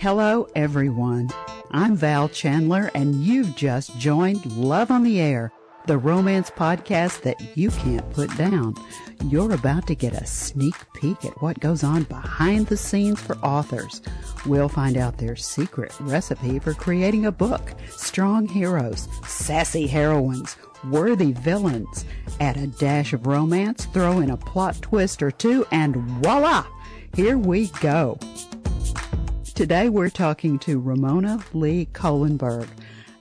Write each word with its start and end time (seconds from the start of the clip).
Hello, 0.00 0.46
everyone. 0.54 1.28
I'm 1.72 1.96
Val 1.96 2.28
Chandler, 2.28 2.88
and 2.94 3.16
you've 3.16 3.56
just 3.56 3.98
joined 3.98 4.46
Love 4.46 4.92
on 4.92 5.02
the 5.02 5.20
Air, 5.20 5.50
the 5.86 5.98
romance 5.98 6.50
podcast 6.50 7.22
that 7.22 7.56
you 7.56 7.70
can't 7.70 8.08
put 8.12 8.32
down. 8.36 8.76
You're 9.24 9.54
about 9.54 9.88
to 9.88 9.96
get 9.96 10.12
a 10.12 10.24
sneak 10.24 10.76
peek 10.94 11.24
at 11.24 11.42
what 11.42 11.58
goes 11.58 11.82
on 11.82 12.04
behind 12.04 12.68
the 12.68 12.76
scenes 12.76 13.20
for 13.20 13.36
authors. 13.38 14.00
We'll 14.46 14.68
find 14.68 14.96
out 14.96 15.18
their 15.18 15.34
secret 15.34 15.92
recipe 15.98 16.60
for 16.60 16.74
creating 16.74 17.26
a 17.26 17.32
book, 17.32 17.74
strong 17.90 18.46
heroes, 18.46 19.08
sassy 19.26 19.88
heroines, 19.88 20.56
worthy 20.92 21.32
villains, 21.32 22.04
add 22.38 22.56
a 22.56 22.68
dash 22.68 23.12
of 23.14 23.26
romance, 23.26 23.86
throw 23.86 24.20
in 24.20 24.30
a 24.30 24.36
plot 24.36 24.80
twist 24.80 25.24
or 25.24 25.32
two, 25.32 25.66
and 25.72 25.96
voila! 26.22 26.64
Here 27.16 27.36
we 27.36 27.66
go. 27.80 28.16
Today 29.58 29.88
we're 29.88 30.08
talking 30.08 30.60
to 30.60 30.78
Ramona 30.78 31.44
Lea 31.52 31.88
Kohlenberg. 31.92 32.68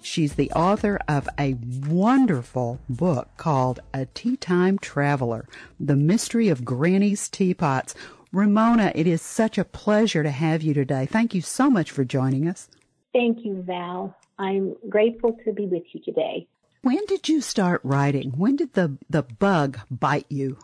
She's 0.03 0.35
the 0.35 0.51
author 0.51 0.99
of 1.07 1.27
a 1.39 1.55
wonderful 1.87 2.79
book 2.87 3.29
called 3.37 3.79
A 3.91 4.05
Tea 4.05 4.37
Time 4.37 4.77
Traveler, 4.77 5.47
The 5.79 5.95
Mystery 5.95 6.49
of 6.49 6.63
Granny's 6.63 7.27
Teapots. 7.27 7.95
Ramona, 8.31 8.91
it 8.93 9.07
is 9.07 9.19
such 9.19 9.57
a 9.57 9.65
pleasure 9.65 10.21
to 10.21 10.29
have 10.29 10.61
you 10.61 10.75
today. 10.75 11.07
Thank 11.07 11.33
you 11.33 11.41
so 11.41 11.71
much 11.71 11.89
for 11.89 12.05
joining 12.05 12.47
us. 12.47 12.69
Thank 13.13 13.43
you, 13.43 13.63
Val. 13.63 14.15
I'm 14.37 14.75
grateful 14.87 15.35
to 15.43 15.51
be 15.51 15.65
with 15.65 15.85
you 15.91 16.01
today. 16.05 16.47
When 16.83 17.03
did 17.07 17.27
you 17.27 17.41
start 17.41 17.81
writing? 17.83 18.33
When 18.37 18.55
did 18.57 18.73
the, 18.73 18.95
the 19.09 19.23
bug 19.23 19.79
bite 19.89 20.27
you? 20.29 20.59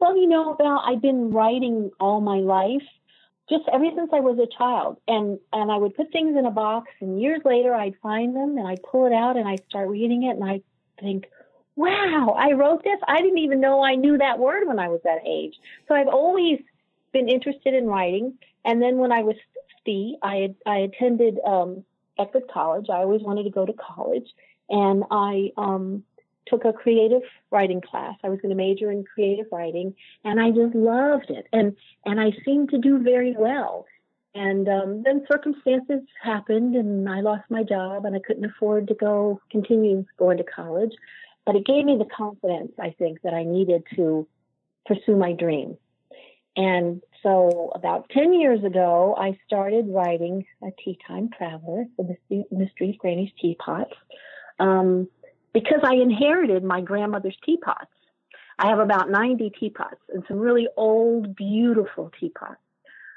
Well, 0.00 0.16
you 0.16 0.26
know, 0.26 0.54
Val, 0.54 0.82
I've 0.84 1.00
been 1.00 1.30
writing 1.30 1.92
all 2.00 2.20
my 2.20 2.38
life 2.38 2.82
just 3.50 3.64
ever 3.72 3.86
since 3.94 4.10
I 4.12 4.20
was 4.20 4.38
a 4.38 4.58
child. 4.58 4.98
And 5.06 5.38
and 5.52 5.70
I 5.70 5.76
would 5.76 5.94
put 5.94 6.12
things 6.12 6.36
in 6.36 6.46
a 6.46 6.50
box 6.50 6.90
and 7.00 7.20
years 7.20 7.40
later 7.44 7.74
I'd 7.74 7.96
find 8.02 8.34
them 8.34 8.58
and 8.58 8.66
I'd 8.66 8.82
pull 8.82 9.06
it 9.06 9.12
out 9.12 9.36
and 9.36 9.48
I'd 9.48 9.64
start 9.68 9.88
reading 9.88 10.24
it 10.24 10.36
and 10.36 10.44
I 10.44 10.62
think, 11.00 11.26
Wow, 11.76 12.34
I 12.36 12.52
wrote 12.52 12.82
this. 12.82 12.98
I 13.06 13.18
didn't 13.18 13.38
even 13.38 13.60
know 13.60 13.82
I 13.82 13.94
knew 13.94 14.18
that 14.18 14.38
word 14.38 14.66
when 14.66 14.78
I 14.78 14.88
was 14.88 15.00
that 15.04 15.20
age. 15.26 15.54
So 15.86 15.94
I've 15.94 16.08
always 16.08 16.58
been 17.12 17.28
interested 17.28 17.74
in 17.74 17.86
writing. 17.86 18.38
And 18.64 18.82
then 18.82 18.98
when 18.98 19.12
I 19.12 19.22
was 19.22 19.36
50, 19.84 20.18
I 20.22 20.36
had, 20.36 20.54
I 20.66 20.76
attended 20.78 21.38
um 21.46 21.84
Eckerd 22.18 22.50
College. 22.52 22.86
I 22.90 22.96
always 22.96 23.22
wanted 23.22 23.44
to 23.44 23.50
go 23.50 23.64
to 23.64 23.72
college 23.72 24.28
and 24.68 25.04
I 25.10 25.52
um 25.56 26.04
took 26.48 26.64
a 26.64 26.72
creative 26.72 27.22
writing 27.50 27.80
class. 27.80 28.14
I 28.24 28.28
was 28.28 28.40
going 28.40 28.50
to 28.50 28.56
major 28.56 28.90
in 28.90 29.04
creative 29.04 29.46
writing 29.52 29.94
and 30.24 30.40
I 30.40 30.50
just 30.50 30.74
loved 30.74 31.30
it. 31.30 31.46
And, 31.52 31.76
and 32.04 32.20
I 32.20 32.32
seemed 32.44 32.70
to 32.70 32.78
do 32.78 33.02
very 33.02 33.34
well. 33.36 33.86
And 34.34 34.68
um, 34.68 35.02
then 35.04 35.26
circumstances 35.30 36.00
happened 36.22 36.76
and 36.76 37.08
I 37.08 37.20
lost 37.20 37.44
my 37.50 37.62
job 37.62 38.04
and 38.04 38.14
I 38.14 38.20
couldn't 38.20 38.44
afford 38.44 38.88
to 38.88 38.94
go 38.94 39.40
continue 39.50 40.04
going 40.18 40.38
to 40.38 40.44
college. 40.44 40.92
But 41.44 41.56
it 41.56 41.66
gave 41.66 41.84
me 41.84 41.96
the 41.96 42.04
confidence, 42.04 42.72
I 42.78 42.94
think, 42.98 43.22
that 43.22 43.32
I 43.32 43.42
needed 43.42 43.82
to 43.96 44.28
pursue 44.86 45.16
my 45.16 45.32
dream. 45.32 45.76
And 46.56 47.02
so 47.22 47.72
about 47.74 48.10
10 48.10 48.32
years 48.34 48.62
ago, 48.64 49.14
I 49.18 49.38
started 49.46 49.86
writing 49.88 50.44
a 50.62 50.70
tea 50.84 50.98
time 51.06 51.30
traveler, 51.36 51.86
the 51.96 52.16
mystery 52.50 52.90
of 52.90 52.98
Granny's 52.98 53.32
teapots. 53.40 53.94
Um, 54.58 55.08
because 55.60 55.80
I 55.82 55.94
inherited 55.94 56.62
my 56.62 56.80
grandmother's 56.80 57.36
teapots. 57.44 57.90
I 58.58 58.68
have 58.68 58.78
about 58.78 59.10
90 59.10 59.50
teapots 59.58 60.00
and 60.12 60.24
some 60.28 60.38
really 60.38 60.68
old, 60.76 61.34
beautiful 61.34 62.10
teapots. 62.18 62.60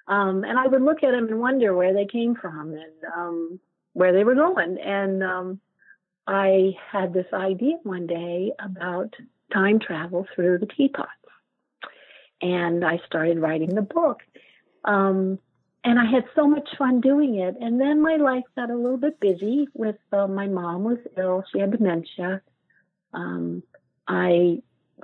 Um, 0.07 0.43
and 0.43 0.57
I 0.57 0.67
would 0.67 0.81
look 0.81 1.03
at 1.03 1.11
them 1.11 1.27
and 1.27 1.39
wonder 1.39 1.75
where 1.75 1.93
they 1.93 2.05
came 2.05 2.35
from 2.35 2.73
and 2.73 3.13
um, 3.15 3.59
where 3.93 4.13
they 4.13 4.23
were 4.23 4.35
going. 4.35 4.77
And 4.79 5.23
um, 5.23 5.59
I 6.27 6.75
had 6.91 7.13
this 7.13 7.27
idea 7.33 7.77
one 7.83 8.07
day 8.07 8.51
about 8.59 9.13
time 9.53 9.79
travel 9.79 10.27
through 10.35 10.59
the 10.59 10.67
teapots. 10.67 11.09
And 12.41 12.83
I 12.83 12.99
started 13.05 13.39
writing 13.39 13.73
the 13.75 13.81
book. 13.83 14.19
Um, 14.83 15.37
and 15.83 15.99
I 15.99 16.05
had 16.05 16.25
so 16.35 16.47
much 16.47 16.69
fun 16.77 17.01
doing 17.01 17.35
it. 17.35 17.55
And 17.59 17.79
then 17.79 18.01
my 18.01 18.17
life 18.17 18.43
got 18.55 18.69
a 18.69 18.75
little 18.75 18.97
bit 18.97 19.19
busy 19.19 19.67
with 19.73 19.97
uh, 20.11 20.27
my 20.27 20.47
mom 20.47 20.83
was 20.83 20.99
ill; 21.17 21.43
she 21.51 21.59
had 21.59 21.71
dementia. 21.71 22.41
Um, 23.13 23.63
I 24.07 24.61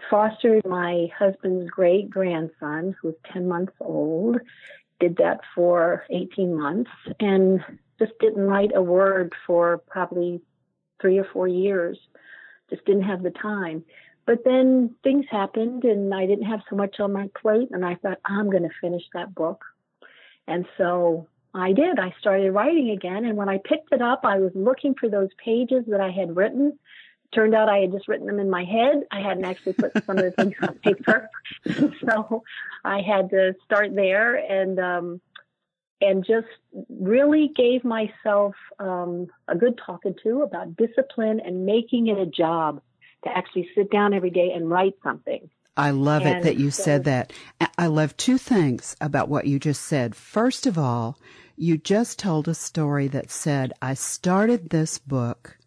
fostered 0.10 0.66
my 0.66 1.08
husband's 1.18 1.70
great 1.70 2.10
grandson, 2.10 2.96
who 3.02 3.10
was 3.10 3.18
ten 3.32 3.48
months 3.48 3.74
old. 3.80 4.38
Did 5.00 5.18
that 5.18 5.42
for 5.56 6.06
eighteen 6.10 6.56
months, 6.56 6.92
and 7.20 7.64
just 8.00 8.14
didn't 8.20 8.48
write 8.48 8.72
a 8.76 8.82
word 8.82 9.34
for 9.48 9.80
probably 9.88 10.42
three 11.02 11.18
or 11.18 11.28
four 11.34 11.48
years. 11.48 11.98
Just 12.70 12.86
didn't 12.86 13.04
have 13.04 13.24
the 13.24 13.32
time. 13.32 13.84
But 14.26 14.44
then 14.44 14.94
things 15.04 15.26
happened, 15.32 15.86
and 15.86 16.14
I 16.14 16.26
didn't 16.26 16.48
have 16.48 16.60
so 16.70 16.76
much 16.76 17.00
on 17.00 17.14
my 17.14 17.30
plate, 17.42 17.70
and 17.72 17.86
I 17.86 17.96
thought 17.96 18.20
I'm 18.26 18.52
going 18.52 18.64
to 18.64 18.70
finish 18.82 19.04
that 19.14 19.34
book 19.34 19.64
and 20.48 20.66
so 20.78 21.28
I 21.54 21.74
did. 21.74 22.00
I 22.00 22.14
started 22.20 22.52
writing 22.52 22.92
again. 22.92 23.26
And 23.26 23.36
when 23.36 23.50
I 23.50 23.58
picked 23.58 23.92
it 23.92 24.02
up, 24.02 24.22
I 24.24 24.40
was 24.40 24.52
looking 24.54 24.96
for 24.96 25.10
those 25.10 25.30
pages 25.44 25.86
that 25.88 26.00
I 26.00 26.12
had 26.12 26.36
written. 26.36 26.78
Turned 27.34 27.56
out 27.56 27.68
I 27.68 27.80
had 27.80 27.92
just 27.92 28.08
written 28.08 28.28
them 28.28 28.40
in 28.40 28.50
my 28.50 28.64
head. 28.64 29.04
I 29.12 29.22
hadn't 29.22 29.46
actually 29.46 29.74
put 29.74 29.92
some 30.06 30.18
of 30.18 30.24
the 30.24 30.32
things 30.32 30.56
on 30.62 30.76
paper. 30.76 31.30
so 32.06 32.44
I 32.86 33.02
had 33.02 33.30
to 33.32 33.56
start 33.66 33.94
there 33.96 34.36
and, 34.36 34.80
um, 34.80 35.22
and 36.00 36.24
just 36.26 36.48
really 36.90 37.52
gave 37.56 37.84
myself 37.84 38.54
um, 38.80 39.28
a 39.48 39.56
good 39.56 39.80
talking 39.84 40.16
to 40.24 40.44
about 40.44 40.78
discipline 40.78 41.42
and 41.44 41.66
making 41.66 42.08
it 42.08 42.20
a 42.20 42.28
job 42.28 42.82
to 43.24 43.36
actually 43.36 43.68
sit 43.74 43.90
down 43.90 44.14
every 44.14 44.30
day 44.30 44.52
and 44.54 44.70
write 44.70 44.94
something. 45.04 45.50
I 45.78 45.92
love 45.92 46.24
and 46.24 46.40
it 46.40 46.44
that 46.44 46.58
you 46.58 46.72
so, 46.72 46.84
said 46.84 47.04
that. 47.06 47.32
I 47.78 47.88
love 47.88 48.18
two 48.18 48.38
things 48.38 48.96
about 49.00 49.30
what 49.30 49.48
you 49.48 49.60
just 49.60 49.84
said. 49.84 50.16
First 50.16 50.66
of 50.66 50.78
all, 50.78 51.20
you 51.56 51.78
just 51.78 52.20
told 52.20 52.48
a 52.48 52.54
story 52.54 53.08
that 53.08 53.32
said, 53.32 53.74
I 53.82 53.94
started 53.94 54.70
this 54.70 54.98
book 54.98 55.58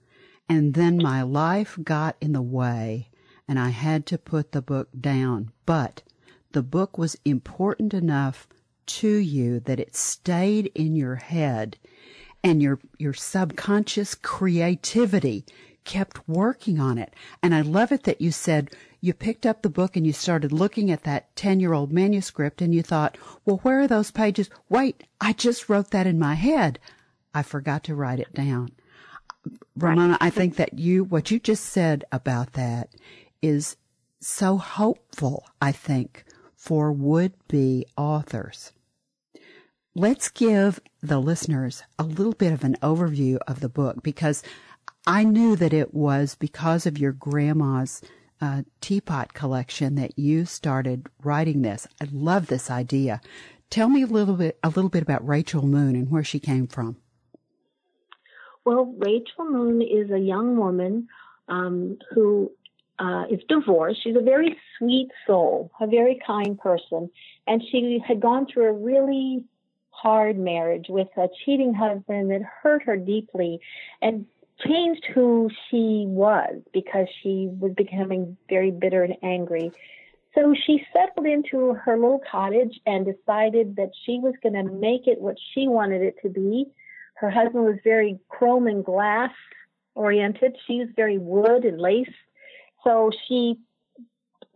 and 0.48 0.75
then 0.75 0.97
my 0.98 1.22
life 1.22 1.78
got 1.82 2.16
in 2.21 2.32
the 2.32 2.43
way 2.43 3.09
and 3.48 3.59
I 3.59 3.71
had 3.71 4.06
to 4.06 4.19
put 4.19 4.53
the 4.53 4.62
book 4.62 4.88
down. 5.00 5.50
But 5.66 6.03
the 6.53 6.62
book 6.62 6.98
was 6.98 7.16
important 7.25 7.94
enough 7.94 8.48
to 8.87 9.09
you 9.09 9.60
that 9.60 9.81
it 9.81 9.94
stayed 9.94 10.72
in 10.75 10.97
your 10.97 11.16
head 11.16 11.77
and 12.42 12.62
your, 12.62 12.81
your 12.98 13.12
subconscious 13.12 14.15
creativity 14.15 15.44
kept 15.84 16.28
working 16.28 16.81
on 16.81 16.98
it. 16.98 17.15
And 17.42 17.54
I 17.54 17.60
love 17.60 17.92
it 17.92 18.04
that 18.04 18.21
you 18.21 18.32
said 18.32 18.71
you 19.00 19.15
picked 19.15 19.47
up 19.47 19.62
the 19.62 19.71
book 19.71 19.97
and 19.97 20.06
you 20.06 20.12
started 20.12 20.53
looking 20.53 20.91
at 20.91 21.05
that 21.05 21.34
10 21.37 21.61
year 21.61 21.72
old 21.72 21.93
manuscript 21.93 22.61
and 22.61 22.75
you 22.75 22.83
thought, 22.83 23.16
well, 23.44 23.59
where 23.59 23.81
are 23.81 23.88
those 23.88 24.11
pages? 24.11 24.50
Wait, 24.69 25.05
I 25.21 25.33
just 25.33 25.69
wrote 25.69 25.91
that 25.91 26.06
in 26.06 26.19
my 26.19 26.34
head. 26.34 26.78
I 27.34 27.43
forgot 27.43 27.84
to 27.84 27.94
write 27.94 28.21
it 28.21 28.34
down. 28.34 28.71
Ramona, 29.75 30.19
I 30.21 30.31
think 30.31 30.56
that 30.56 30.78
you, 30.78 31.05
what 31.05 31.31
you 31.31 31.39
just 31.39 31.65
said 31.65 32.05
about 32.12 32.53
that 32.55 32.91
is 33.41 33.77
so 34.21 34.59
hopeful, 34.59 35.47
I 35.62 35.72
think, 35.72 36.25
for 36.55 36.93
would 36.93 37.33
be 37.49 37.87
authors. 37.97 38.72
Let's 39.94 40.28
give 40.28 40.78
the 41.03 41.19
listeners 41.19 41.83
a 41.99 42.05
little 42.05 42.34
bit 42.34 42.53
of 42.53 42.65
an 42.65 42.77
overview 42.83 43.39
of 43.49 43.60
the 43.60 43.69
book 43.69 44.03
because 44.03 44.43
I 45.06 45.25
knew 45.25 45.56
that 45.56 45.72
it 45.72 45.94
was 45.94 46.34
because 46.34 46.84
of 46.84 46.99
your 46.99 47.12
grandma's 47.12 48.03
uh, 48.41 48.62
teapot 48.81 49.34
collection 49.34 49.95
that 49.97 50.19
you 50.19 50.45
started 50.45 51.09
writing 51.23 51.62
this. 51.62 51.87
I 52.01 52.06
love 52.12 52.47
this 52.47 52.71
idea. 52.71 53.21
Tell 53.69 53.89
me 53.89 54.03
a 54.03 54.06
little 54.06 54.34
bit, 54.34 54.59
a 54.62 54.69
little 54.69 54.89
bit 54.89 55.03
about 55.03 55.27
Rachel 55.27 55.63
Moon 55.63 55.95
and 55.95 56.10
where 56.10 56.25
she 56.25 56.41
came 56.41 56.66
from. 56.66 56.97
Well, 58.65 58.95
Rachel 58.98 59.48
Moon 59.48 59.83
is 59.83 60.10
a 60.10 60.19
young 60.19 60.57
woman 60.57 61.09
um, 61.48 61.98
who 62.15 62.51
uh, 62.98 63.25
is 63.31 63.41
divorced. 63.48 64.01
She's 64.03 64.16
a 64.16 64.22
very 64.22 64.57
sweet 64.78 65.09
soul, 65.27 65.71
a 65.81 65.87
very 65.87 66.21
kind 66.27 66.59
person, 66.59 67.10
and 67.47 67.63
she 67.71 67.98
had 68.07 68.21
gone 68.21 68.47
through 68.47 68.69
a 68.69 68.72
really 68.72 69.45
hard 69.91 70.39
marriage 70.39 70.87
with 70.89 71.09
a 71.16 71.28
cheating 71.45 71.75
husband 71.75 72.31
that 72.31 72.42
hurt 72.42 72.83
her 72.84 72.97
deeply. 72.97 73.60
And 74.03 74.27
changed 74.66 75.04
who 75.15 75.51
she 75.68 76.04
was 76.07 76.60
because 76.72 77.07
she 77.22 77.48
was 77.59 77.72
becoming 77.77 78.36
very 78.48 78.71
bitter 78.71 79.03
and 79.03 79.16
angry. 79.22 79.72
So 80.34 80.54
she 80.66 80.86
settled 80.92 81.27
into 81.27 81.74
her 81.74 81.97
little 81.97 82.21
cottage 82.30 82.78
and 82.86 83.04
decided 83.04 83.77
that 83.77 83.91
she 84.04 84.21
was 84.21 84.34
going 84.42 84.54
to 84.54 84.72
make 84.72 85.07
it 85.07 85.21
what 85.21 85.36
she 85.53 85.66
wanted 85.66 86.03
it 86.03 86.16
to 86.22 86.28
be. 86.28 86.66
Her 87.15 87.30
husband 87.30 87.65
was 87.65 87.78
very 87.83 88.18
chrome 88.28 88.66
and 88.66 88.84
glass 88.84 89.33
oriented. 89.95 90.57
She 90.66 90.78
was 90.78 90.89
very 90.95 91.18
wood 91.18 91.65
and 91.65 91.80
lace. 91.80 92.09
So 92.84 93.10
she 93.28 93.59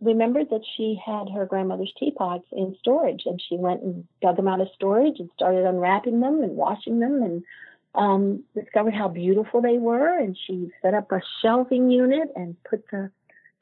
remembered 0.01 0.49
that 0.49 0.63
she 0.75 0.99
had 1.03 1.29
her 1.29 1.45
grandmother's 1.45 1.93
teapots 1.99 2.45
in 2.51 2.75
storage, 2.79 3.23
and 3.25 3.41
she 3.41 3.57
went 3.57 3.81
and 3.81 4.05
dug 4.21 4.37
them 4.37 4.47
out 4.47 4.61
of 4.61 4.67
storage 4.73 5.19
and 5.19 5.29
started 5.35 5.65
unwrapping 5.65 6.19
them 6.19 6.41
and 6.41 6.55
washing 6.55 6.99
them 6.99 7.21
and 7.21 7.43
um, 7.95 8.43
discovered 8.55 8.93
how 8.93 9.07
beautiful 9.07 9.61
they 9.61 9.77
were. 9.77 10.17
And 10.19 10.37
she 10.45 10.69
set 10.81 10.93
up 10.93 11.11
a 11.11 11.21
shelving 11.41 11.89
unit 11.89 12.29
and 12.35 12.55
put 12.69 12.85
the 12.91 13.11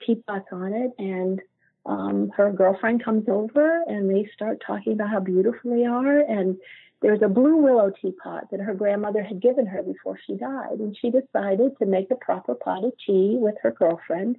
teapots 0.06 0.48
on 0.52 0.74
it. 0.74 0.92
And 0.98 1.42
um, 1.86 2.32
her 2.36 2.52
girlfriend 2.52 3.04
comes 3.04 3.28
over 3.28 3.84
and 3.88 4.10
they 4.10 4.30
start 4.34 4.62
talking 4.66 4.94
about 4.94 5.10
how 5.10 5.20
beautiful 5.20 5.72
they 5.72 5.86
are. 5.86 6.20
And 6.20 6.58
there's 7.02 7.22
a 7.22 7.28
blue 7.28 7.58
willow 7.58 7.92
teapot 8.02 8.50
that 8.52 8.62
her 8.62 8.74
grandmother 8.74 9.24
had 9.24 9.42
given 9.42 9.66
her 9.66 9.84
before 9.84 10.18
she 10.26 10.36
died. 10.36 10.80
And 10.80 10.98
she 11.00 11.12
decided 11.12 11.78
to 11.80 11.86
make 11.86 12.10
a 12.12 12.16
proper 12.16 12.56
pot 12.56 12.86
of 12.86 12.94
tea 13.06 13.36
with 13.40 13.56
her 13.62 13.72
girlfriend. 13.72 14.38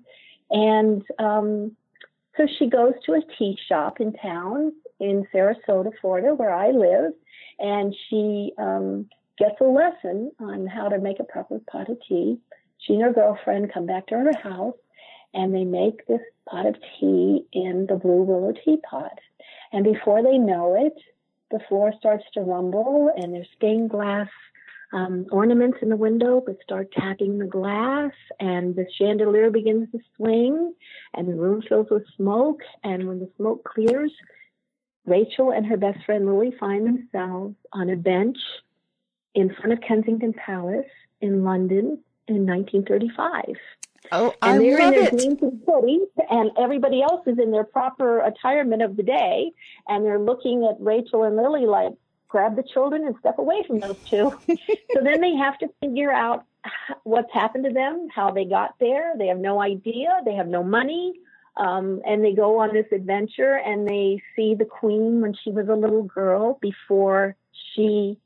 And 0.50 1.02
um, 1.18 1.76
so 2.36 2.46
she 2.58 2.68
goes 2.68 2.94
to 3.06 3.12
a 3.12 3.20
tea 3.38 3.58
shop 3.68 4.00
in 4.00 4.12
town 4.14 4.72
in 4.98 5.26
Sarasota, 5.32 5.90
Florida, 6.00 6.34
where 6.34 6.54
I 6.54 6.70
live. 6.70 7.12
And 7.58 7.94
she 8.08 8.52
um, 8.58 9.08
gets 9.38 9.60
a 9.60 9.64
lesson 9.64 10.30
on 10.40 10.66
how 10.66 10.88
to 10.88 10.98
make 10.98 11.20
a 11.20 11.24
proper 11.24 11.60
pot 11.70 11.90
of 11.90 11.98
tea. 12.08 12.38
She 12.78 12.94
and 12.94 13.02
her 13.02 13.12
girlfriend 13.12 13.72
come 13.72 13.86
back 13.86 14.06
to 14.08 14.16
her 14.16 14.32
house 14.42 14.76
and 15.32 15.54
they 15.54 15.64
make 15.64 16.06
this 16.06 16.20
pot 16.48 16.66
of 16.66 16.76
tea 16.98 17.44
in 17.52 17.86
the 17.88 17.96
blue 17.96 18.22
willow 18.22 18.52
teapot. 18.64 19.18
And 19.72 19.84
before 19.84 20.22
they 20.22 20.38
know 20.38 20.76
it, 20.78 20.94
the 21.50 21.60
floor 21.68 21.92
starts 21.98 22.24
to 22.34 22.40
rumble 22.40 23.10
and 23.16 23.34
there's 23.34 23.48
stained 23.56 23.90
glass 23.90 24.28
um, 24.92 25.26
ornaments 25.32 25.78
in 25.82 25.88
the 25.88 25.96
window 25.96 26.42
but 26.44 26.56
start 26.62 26.92
tapping 26.92 27.38
the 27.38 27.46
glass 27.46 28.12
and 28.38 28.76
the 28.76 28.86
chandelier 28.96 29.50
begins 29.50 29.90
to 29.90 29.98
swing 30.16 30.72
and 31.14 31.28
the 31.28 31.34
room 31.34 31.62
fills 31.68 31.88
with 31.90 32.04
smoke 32.16 32.60
and 32.84 33.08
when 33.08 33.18
the 33.18 33.28
smoke 33.36 33.64
clears 33.64 34.12
rachel 35.04 35.50
and 35.50 35.66
her 35.66 35.76
best 35.76 35.98
friend 36.06 36.26
lily 36.26 36.52
find 36.60 36.86
themselves 36.86 37.56
on 37.72 37.90
a 37.90 37.96
bench 37.96 38.38
in 39.34 39.54
front 39.54 39.72
of 39.72 39.80
kensington 39.80 40.32
palace 40.32 40.86
in 41.20 41.44
london 41.44 41.98
in 42.28 42.46
1935 42.46 43.56
Oh, 44.12 44.34
and 44.42 44.56
I 44.56 44.58
they're 44.58 44.78
love 44.78 44.92
in 44.94 45.00
their 45.00 45.08
it. 45.14 45.40
hoodies, 45.66 46.06
and 46.30 46.50
everybody 46.58 47.00
else 47.00 47.26
is 47.26 47.38
in 47.38 47.50
their 47.50 47.64
proper 47.64 48.20
attirement 48.20 48.82
of 48.82 48.96
the 48.96 49.02
day, 49.02 49.50
and 49.88 50.04
they're 50.04 50.18
looking 50.18 50.68
at 50.70 50.76
Rachel 50.78 51.22
and 51.24 51.36
Lily 51.36 51.64
like, 51.64 51.94
grab 52.28 52.56
the 52.56 52.64
children 52.64 53.06
and 53.06 53.14
step 53.20 53.38
away 53.38 53.62
from 53.66 53.78
those 53.78 53.96
two. 54.10 54.32
so 54.92 55.00
then 55.02 55.20
they 55.20 55.34
have 55.36 55.56
to 55.58 55.68
figure 55.80 56.12
out 56.12 56.44
what's 57.04 57.32
happened 57.32 57.64
to 57.64 57.72
them, 57.72 58.08
how 58.12 58.30
they 58.32 58.44
got 58.44 58.74
there. 58.80 59.14
They 59.16 59.28
have 59.28 59.38
no 59.38 59.60
idea. 59.62 60.08
They 60.24 60.34
have 60.34 60.48
no 60.48 60.64
money. 60.64 61.12
Um, 61.56 62.02
and 62.04 62.24
they 62.24 62.32
go 62.32 62.58
on 62.58 62.74
this 62.74 62.86
adventure 62.90 63.54
and 63.54 63.86
they 63.88 64.20
see 64.34 64.56
the 64.56 64.64
queen 64.64 65.20
when 65.20 65.34
she 65.44 65.50
was 65.52 65.68
a 65.68 65.76
little 65.76 66.02
girl 66.02 66.58
before 66.60 67.36
she 67.74 68.18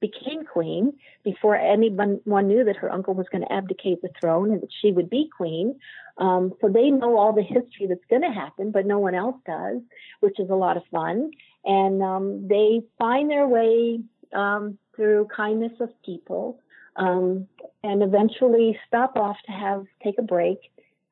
became 0.00 0.44
queen 0.44 0.94
before 1.24 1.56
anyone 1.56 2.20
knew 2.26 2.64
that 2.64 2.76
her 2.76 2.90
uncle 2.90 3.14
was 3.14 3.26
going 3.30 3.42
to 3.42 3.52
abdicate 3.52 4.02
the 4.02 4.08
throne 4.20 4.50
and 4.50 4.62
that 4.62 4.72
she 4.80 4.92
would 4.92 5.10
be 5.10 5.28
queen. 5.36 5.78
Um, 6.18 6.52
so 6.60 6.68
they 6.68 6.90
know 6.90 7.18
all 7.18 7.32
the 7.32 7.42
history 7.42 7.86
that's 7.88 8.04
going 8.08 8.22
to 8.22 8.32
happen, 8.32 8.70
but 8.70 8.86
no 8.86 8.98
one 8.98 9.14
else 9.14 9.36
does, 9.46 9.80
which 10.20 10.38
is 10.38 10.50
a 10.50 10.54
lot 10.54 10.76
of 10.76 10.82
fun. 10.90 11.30
And 11.64 12.02
um, 12.02 12.48
they 12.48 12.82
find 12.98 13.30
their 13.30 13.46
way 13.46 14.00
um, 14.34 14.78
through 14.96 15.28
kindness 15.34 15.72
of 15.80 15.90
people 16.04 16.60
um, 16.96 17.46
and 17.82 18.02
eventually 18.02 18.78
stop 18.86 19.16
off 19.16 19.36
to 19.46 19.52
have 19.52 19.86
take 20.02 20.18
a 20.18 20.22
break 20.22 20.58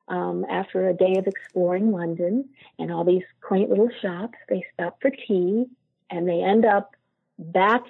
um, 0.07 0.45
after 0.49 0.89
a 0.89 0.93
day 0.93 1.15
of 1.17 1.27
exploring 1.27 1.91
London 1.91 2.49
and 2.77 2.91
all 2.91 3.03
these 3.03 3.23
quaint 3.41 3.69
little 3.69 3.89
shops. 4.01 4.37
They 4.47 4.65
stop 4.73 4.97
for 5.01 5.11
tea 5.11 5.65
and 6.09 6.27
they 6.27 6.41
end 6.41 6.65
up 6.65 6.91
back 7.37 7.83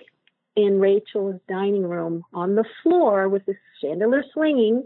in 0.64 0.80
Rachel's 0.80 1.40
dining 1.48 1.88
room 1.88 2.24
on 2.34 2.56
the 2.56 2.66
floor 2.84 3.30
with 3.30 3.46
this 3.46 3.58
chandelier 3.82 4.24
swinging 4.34 4.84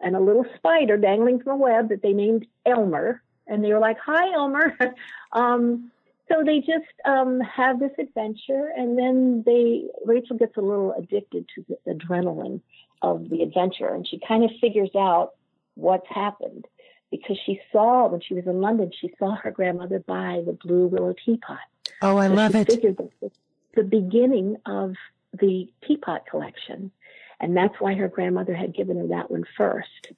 and 0.00 0.14
a 0.14 0.20
little 0.20 0.46
spider 0.56 0.96
dangling 0.96 1.40
from 1.40 1.52
a 1.52 1.56
web 1.56 1.88
that 1.88 2.02
they 2.02 2.12
named 2.12 2.46
Elmer. 2.64 3.22
And 3.46 3.64
they 3.64 3.72
were 3.72 3.78
like, 3.78 3.98
Hi, 4.04 4.32
Elmer. 4.34 4.76
um, 5.32 5.90
so 6.28 6.44
they 6.44 6.58
just 6.58 6.92
um, 7.06 7.40
have 7.40 7.80
this 7.80 7.92
adventure, 7.98 8.70
and 8.76 8.98
then 8.98 9.42
they 9.46 9.84
Rachel 10.04 10.36
gets 10.36 10.56
a 10.58 10.60
little 10.60 10.92
addicted 10.92 11.46
to 11.54 11.64
the 11.68 11.94
adrenaline 11.94 12.60
of 13.00 13.30
the 13.30 13.42
adventure, 13.42 13.88
and 13.88 14.06
she 14.06 14.20
kind 14.26 14.44
of 14.44 14.50
figures 14.60 14.90
out 14.94 15.30
what's 15.74 16.06
happened 16.08 16.66
because 17.10 17.38
she 17.46 17.60
saw 17.72 18.08
when 18.08 18.20
she 18.20 18.34
was 18.34 18.46
in 18.46 18.60
London, 18.60 18.90
she 19.00 19.10
saw 19.18 19.36
her 19.36 19.50
grandmother 19.50 20.00
buy 20.00 20.42
the 20.44 20.52
blue 20.52 20.86
willow 20.86 21.14
teapot. 21.24 21.58
Oh, 22.02 22.18
I 22.18 22.28
So 22.28 22.34
love 22.34 22.54
it. 22.54 22.68
Figured 23.74 23.86
that 23.86 23.90
this- 23.90 24.00
the 24.00 24.02
beginning 24.02 24.56
of 24.66 24.94
the 25.40 25.72
teapot 25.86 26.26
collection, 26.30 26.90
and 27.40 27.56
that's 27.56 27.80
why 27.80 27.94
her 27.94 28.08
grandmother 28.08 28.54
had 28.54 28.74
given 28.74 28.96
her 28.96 29.06
that 29.06 29.30
one 29.30 29.44
first. 29.56 30.12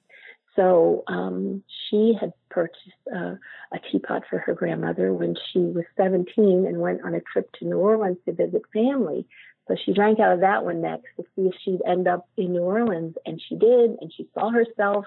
So 0.55 1.03
um, 1.07 1.63
she 1.89 2.13
had 2.19 2.33
purchased 2.49 2.91
uh, 3.15 3.35
a 3.71 3.79
teapot 3.91 4.23
for 4.29 4.39
her 4.39 4.53
grandmother 4.53 5.13
when 5.13 5.35
she 5.51 5.59
was 5.59 5.85
17 5.97 6.65
and 6.65 6.79
went 6.81 7.03
on 7.05 7.15
a 7.15 7.21
trip 7.21 7.51
to 7.53 7.65
New 7.65 7.77
Orleans 7.77 8.17
to 8.25 8.33
visit 8.33 8.63
family. 8.73 9.25
So 9.67 9.75
she 9.85 9.93
drank 9.93 10.19
out 10.19 10.33
of 10.33 10.39
that 10.41 10.65
one 10.65 10.81
next 10.81 11.05
to 11.17 11.23
see 11.35 11.47
if 11.47 11.53
she'd 11.63 11.81
end 11.87 12.07
up 12.07 12.27
in 12.35 12.51
New 12.51 12.61
Orleans, 12.63 13.15
and 13.25 13.41
she 13.47 13.55
did. 13.55 13.91
And 14.01 14.11
she 14.13 14.27
saw 14.33 14.49
herself 14.49 15.05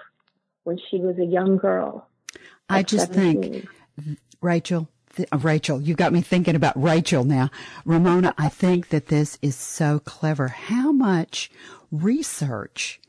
when 0.63 0.79
she 0.89 0.99
was 0.99 1.19
a 1.19 1.25
young 1.25 1.57
girl. 1.57 2.07
I 2.69 2.81
just 2.83 3.11
think 3.13 3.67
Rachel, 4.41 4.89
th- 5.15 5.29
uh, 5.31 5.37
Rachel, 5.37 5.81
you 5.81 5.95
got 5.95 6.13
me 6.13 6.21
thinking 6.21 6.55
about 6.55 6.81
Rachel 6.81 7.23
now. 7.23 7.49
Ramona, 7.85 8.33
I 8.37 8.49
think 8.49 8.89
that 8.89 9.07
this 9.07 9.37
is 9.41 9.55
so 9.55 9.99
clever. 9.99 10.47
How 10.49 10.91
much 10.91 11.49
research 11.91 12.99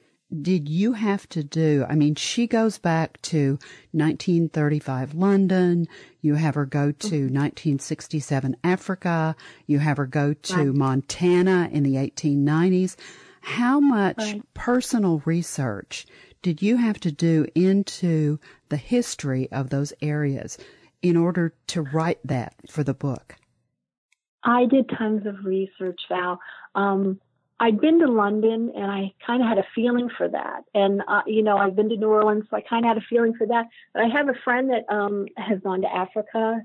did 0.43 0.69
you 0.69 0.95
have 0.95 1.29
to 1.29 1.45
do? 1.45 1.87
I 1.89 1.95
mean, 1.95 2.15
she 2.17 2.47
goes 2.47 2.79
back 2.79 3.21
to 3.23 3.59
1935 3.93 5.15
London. 5.15 5.87
You 6.21 6.35
have 6.35 6.55
her 6.57 6.67
go 6.67 6.91
to 6.93 7.17
1967 7.29 8.57
Africa. 8.65 9.37
You 9.67 9.79
have 9.79 9.97
her 9.99 10.07
go 10.07 10.33
to 10.35 10.55
Right. 10.57 10.75
Montana 10.75 11.69
in 11.73 11.83
the 11.85 11.97
1890s. 11.97 12.97
How 13.41 13.79
much 13.79 14.19
Right. 14.19 14.43
personal 14.55 15.23
research 15.25 16.07
did 16.43 16.61
you 16.63 16.77
have 16.77 16.99
to 17.01 17.13
do 17.13 17.47
into 17.55 18.39
the 18.69 18.77
history 18.77 19.49
of 19.53 19.71
those 19.71 19.93
areas 20.03 20.59
in 21.09 21.17
order 21.17 21.55
to 21.69 21.83
write 21.83 22.21
that 22.25 22.55
for 22.69 22.83
the 22.83 22.95
book? 22.95 23.37
I 24.45 24.67
did 24.67 24.89
tons 24.97 25.27
of 25.27 25.45
research, 25.45 26.01
Val. 26.09 26.41
Um, 26.75 27.21
I'd 27.59 27.81
been 27.81 27.99
to 28.01 28.07
London 28.07 28.71
and 28.77 28.91
I 28.91 29.15
kind 29.27 29.43
of 29.43 29.49
had 29.49 29.59
a 29.59 29.67
feeling 29.75 30.11
for 30.17 30.29
that. 30.29 30.65
And, 30.75 31.03
uh, 31.09 31.23
you 31.27 31.43
know, 31.43 31.57
I've 31.57 31.75
been 31.75 31.89
to 31.89 31.97
New 31.97 32.09
Orleans, 32.09 32.45
so 32.51 32.57
I 32.57 32.61
kind 32.61 32.85
of 32.85 32.89
had 32.91 32.99
a 32.99 33.07
feeling 33.09 33.35
for 33.35 33.47
that. 33.47 33.67
But 33.95 34.03
I 34.03 34.09
have 34.09 34.29
a 34.29 34.39
friend 34.45 34.71
that 34.71 34.85
um, 34.95 35.27
has 35.37 35.59
gone 35.61 35.81
to 35.81 35.93
Africa. 35.93 36.61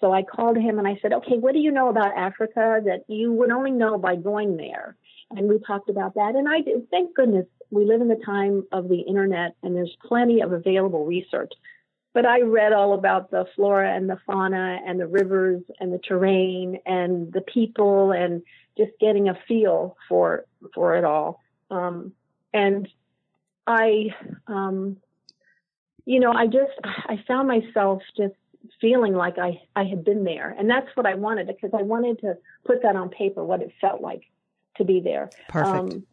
So 0.00 0.12
I 0.12 0.22
called 0.22 0.58
him 0.58 0.78
and 0.78 0.86
I 0.86 0.98
said, 1.00 1.14
okay, 1.14 1.38
what 1.38 1.54
do 1.54 1.60
you 1.60 1.72
know 1.72 1.88
about 1.88 2.16
Africa 2.16 2.80
that 2.84 3.04
you 3.08 3.32
would 3.32 3.50
only 3.50 3.70
know 3.70 3.96
by 3.96 4.16
going 4.16 4.56
there? 4.56 4.96
And 5.30 5.48
we 5.48 5.58
talked 5.66 5.88
about 5.88 6.14
that. 6.14 6.34
And 6.36 6.46
I 6.46 6.60
did, 6.60 6.90
thank 6.90 7.14
goodness 7.14 7.46
we 7.70 7.86
live 7.86 8.02
in 8.02 8.08
the 8.08 8.20
time 8.24 8.64
of 8.70 8.88
the 8.88 9.00
internet 9.00 9.56
and 9.62 9.74
there's 9.74 9.96
plenty 10.06 10.42
of 10.42 10.52
available 10.52 11.06
research 11.06 11.52
but 12.14 12.24
I 12.24 12.42
read 12.42 12.72
all 12.72 12.94
about 12.94 13.30
the 13.32 13.44
flora 13.54 13.94
and 13.94 14.08
the 14.08 14.18
fauna 14.24 14.78
and 14.86 14.98
the 15.00 15.06
rivers 15.06 15.62
and 15.80 15.92
the 15.92 15.98
terrain 15.98 16.78
and 16.86 17.32
the 17.32 17.40
people 17.40 18.12
and 18.12 18.42
just 18.78 18.92
getting 19.00 19.28
a 19.28 19.36
feel 19.46 19.96
for 20.08 20.46
for 20.74 20.96
it 20.96 21.04
all. 21.04 21.42
Um, 21.70 22.12
and 22.54 22.88
I, 23.66 24.14
um, 24.46 24.96
you 26.06 26.20
know, 26.20 26.32
I 26.32 26.46
just 26.46 26.72
I 26.84 27.22
found 27.26 27.48
myself 27.48 28.02
just 28.16 28.34
feeling 28.80 29.14
like 29.14 29.38
I 29.38 29.62
I 29.74 29.84
had 29.84 30.04
been 30.04 30.22
there, 30.22 30.54
and 30.56 30.70
that's 30.70 30.88
what 30.94 31.06
I 31.06 31.14
wanted 31.16 31.48
because 31.48 31.70
I 31.76 31.82
wanted 31.82 32.20
to 32.20 32.38
put 32.64 32.82
that 32.82 32.94
on 32.94 33.08
paper 33.08 33.44
what 33.44 33.60
it 33.60 33.72
felt 33.80 34.00
like 34.00 34.22
to 34.76 34.84
be 34.84 35.00
there. 35.00 35.30
Perfect. 35.48 35.94
Um, 35.94 36.06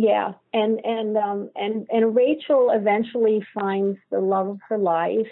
yeah, 0.00 0.34
and 0.54 0.78
and 0.84 1.16
um 1.16 1.50
and 1.56 1.86
and 1.90 2.14
Rachel 2.14 2.70
eventually 2.70 3.44
finds 3.52 3.98
the 4.12 4.20
love 4.20 4.46
of 4.48 4.58
her 4.68 4.78
life, 4.78 5.26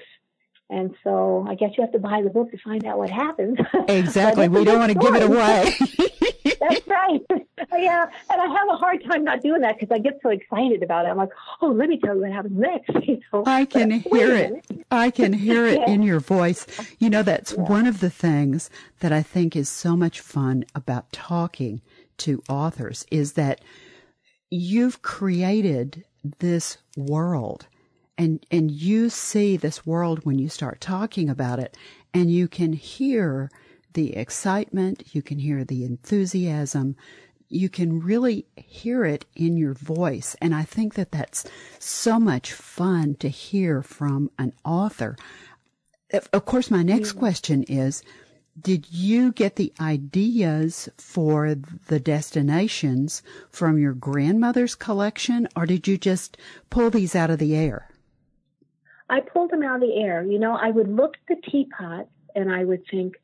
and 0.69 0.93
so 1.05 1.47
I 1.49 1.55
guess 1.55 1.71
you 1.79 1.83
have 1.85 1.93
to 1.93 2.01
buy 2.01 2.21
the 2.23 2.31
book 2.31 2.51
to 2.51 2.59
find 2.59 2.85
out 2.85 2.99
what 2.99 3.09
happens. 3.09 3.59
exactly. 3.89 4.49
We 4.49 4.65
don't 4.65 4.81
want 4.81 4.93
to 4.93 4.99
give 4.99 5.15
it 5.15 5.23
away. 5.23 5.73
That's 6.61 6.87
right. 6.89 7.21
yeah, 7.79 8.07
and 8.31 8.41
I 8.41 8.47
have 8.47 8.69
a 8.71 8.77
hard 8.77 9.05
time 9.05 9.23
not 9.23 9.41
doing 9.43 9.61
that 9.61 9.79
because 9.79 9.95
I 9.95 9.99
get 9.99 10.19
so 10.21 10.31
excited 10.31 10.83
about 10.83 11.05
it. 11.07 11.11
I'm 11.11 11.17
like, 11.17 11.31
oh, 11.63 11.69
let 11.69 11.89
me 11.89 11.99
tell 11.99 12.17
you 12.17 12.23
what 12.23 12.33
happens 12.33 12.59
next. 12.59 12.91
You 13.07 13.21
know? 13.33 13.45
I 13.47 13.67
can 13.67 13.91
But 14.01 14.13
hear 14.13 14.35
it. 14.35 14.65
I 14.91 15.11
can 15.11 15.33
hear 15.33 15.65
it 15.67 15.79
Yeah. 15.81 15.91
in 15.91 16.03
your 16.03 16.19
voice. 16.19 16.67
You 16.99 17.09
know, 17.11 17.23
that's 17.23 17.53
Yeah. 17.53 17.63
one 17.63 17.87
of 17.87 18.01
the 18.01 18.11
things 18.11 18.69
that 19.01 19.13
I 19.13 19.23
think 19.23 19.55
is 19.55 19.69
so 19.69 19.95
much 19.97 20.19
fun 20.21 20.65
about 20.75 21.13
talking 21.13 21.83
to 22.19 22.43
authors 22.49 23.07
is 23.11 23.35
that 23.35 23.61
you've 24.51 25.03
created 25.03 26.05
this 26.39 26.79
world 26.97 27.67
and 28.19 28.45
and 28.51 28.71
you 28.71 29.09
see 29.11 29.57
this 29.57 29.85
world 29.87 30.21
when 30.25 30.39
you 30.39 30.49
start 30.49 30.81
talking 30.81 31.29
about 31.29 31.59
it 31.59 31.77
and 32.15 32.31
you 32.31 32.49
can 32.49 32.73
hear 32.73 33.51
the 33.95 34.17
excitement 34.17 35.15
you 35.15 35.23
can 35.23 35.39
hear 35.39 35.65
the 35.65 35.85
enthusiasm 35.85 36.97
you 37.49 37.69
can 37.69 38.01
really 38.01 38.45
hear 38.57 39.05
it 39.05 39.25
in 39.35 39.57
your 39.57 39.75
voice 39.75 40.37
and 40.41 40.55
i 40.55 40.63
think 40.63 40.95
that 40.95 41.13
that's 41.13 41.45
so 41.79 42.19
much 42.19 42.53
fun 42.53 43.15
to 43.15 43.29
hear 43.29 43.83
from 43.83 44.31
an 44.39 44.53
author 44.65 45.17
of 46.33 46.45
course 46.45 46.71
my 46.71 46.83
next 46.83 47.11
mm-hmm. 47.11 47.19
question 47.21 47.63
is 47.65 48.03
did 48.61 48.91
you 48.91 49.33
get 49.33 49.57
the 49.57 49.73
ideas 49.81 50.89
for 50.97 51.55
the 51.89 52.01
destinations 52.01 53.23
from 53.51 53.79
your 53.79 53.93
grandmother's 53.93 54.75
collection 54.75 55.49
or 55.55 55.67
did 55.67 55.87
you 55.87 55.99
just 55.99 56.37
pull 56.71 56.91
these 56.91 57.15
out 57.15 57.31
of 57.31 57.39
the 57.39 57.55
air 57.55 57.91
I 59.09 59.21
pulled 59.21 59.51
them 59.51 59.63
out 59.63 59.77
of 59.77 59.81
the 59.83 59.97
air. 59.97 60.23
You 60.25 60.39
know, 60.39 60.57
I 60.57 60.71
would 60.71 60.89
look 60.89 61.17
at 61.29 61.37
the 61.37 61.51
teapot 61.51 62.09
and 62.35 62.53
I 62.53 62.65
would 62.65 62.83
think, 62.91 63.15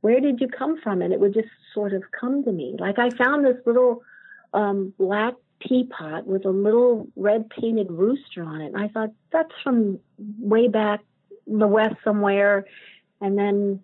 where 0.00 0.20
did 0.20 0.40
you 0.40 0.48
come 0.48 0.80
from? 0.80 1.00
And 1.00 1.12
it 1.12 1.20
would 1.20 1.34
just 1.34 1.48
sort 1.74 1.92
of 1.92 2.02
come 2.18 2.42
to 2.44 2.52
me. 2.52 2.76
Like 2.78 2.98
I 2.98 3.10
found 3.10 3.44
this 3.44 3.58
little 3.64 4.02
um, 4.52 4.92
black 4.98 5.34
teapot 5.66 6.26
with 6.26 6.44
a 6.44 6.50
little 6.50 7.06
red 7.14 7.48
painted 7.50 7.90
rooster 7.90 8.42
on 8.42 8.60
it. 8.60 8.72
And 8.74 8.82
I 8.82 8.88
thought, 8.88 9.10
that's 9.32 9.52
from 9.62 10.00
way 10.40 10.66
back 10.66 11.00
in 11.46 11.58
the 11.58 11.68
West 11.68 11.96
somewhere. 12.02 12.66
And 13.20 13.38
then 13.38 13.80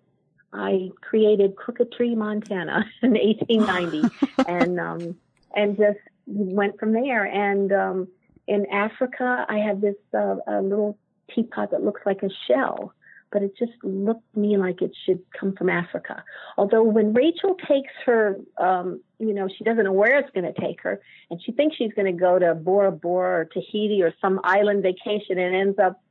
I 0.53 0.89
created 1.01 1.55
Crooked 1.55 1.91
Tree, 1.91 2.15
Montana 2.15 2.85
in 3.01 3.11
1890 3.11 4.09
and, 4.47 4.79
um, 4.79 5.15
and 5.55 5.77
just 5.77 5.99
went 6.25 6.79
from 6.79 6.93
there. 6.93 7.25
And, 7.25 7.71
um, 7.71 8.07
in 8.47 8.65
Africa, 8.71 9.45
I 9.47 9.59
have 9.59 9.79
this, 9.79 9.95
uh, 10.13 10.37
a 10.47 10.61
little 10.61 10.97
teapot 11.33 11.69
that 11.71 11.83
looks 11.83 12.01
like 12.05 12.23
a 12.23 12.29
shell, 12.47 12.93
but 13.31 13.43
it 13.43 13.55
just 13.57 13.73
looked 13.83 14.33
to 14.33 14.39
me 14.39 14.57
like 14.57 14.81
it 14.81 14.91
should 15.05 15.21
come 15.39 15.55
from 15.55 15.69
Africa. 15.69 16.23
Although 16.57 16.83
when 16.83 17.13
Rachel 17.13 17.55
takes 17.67 17.93
her, 18.05 18.37
um, 18.57 19.01
you 19.19 19.33
know, 19.33 19.47
she 19.47 19.63
doesn't 19.63 19.83
know 19.83 19.91
where 19.91 20.17
it's 20.17 20.31
going 20.31 20.51
to 20.51 20.59
take 20.59 20.81
her, 20.81 20.99
and 21.29 21.41
she 21.43 21.51
thinks 21.51 21.75
she's 21.75 21.93
going 21.93 22.11
to 22.11 22.19
go 22.19 22.39
to 22.39 22.55
Bora 22.55 22.91
Bora 22.91 23.41
or 23.41 23.45
Tahiti 23.45 24.01
or 24.01 24.13
some 24.19 24.39
island 24.43 24.83
vacation, 24.83 25.37
and 25.37 25.55
ends 25.55 25.79
up 25.79 26.01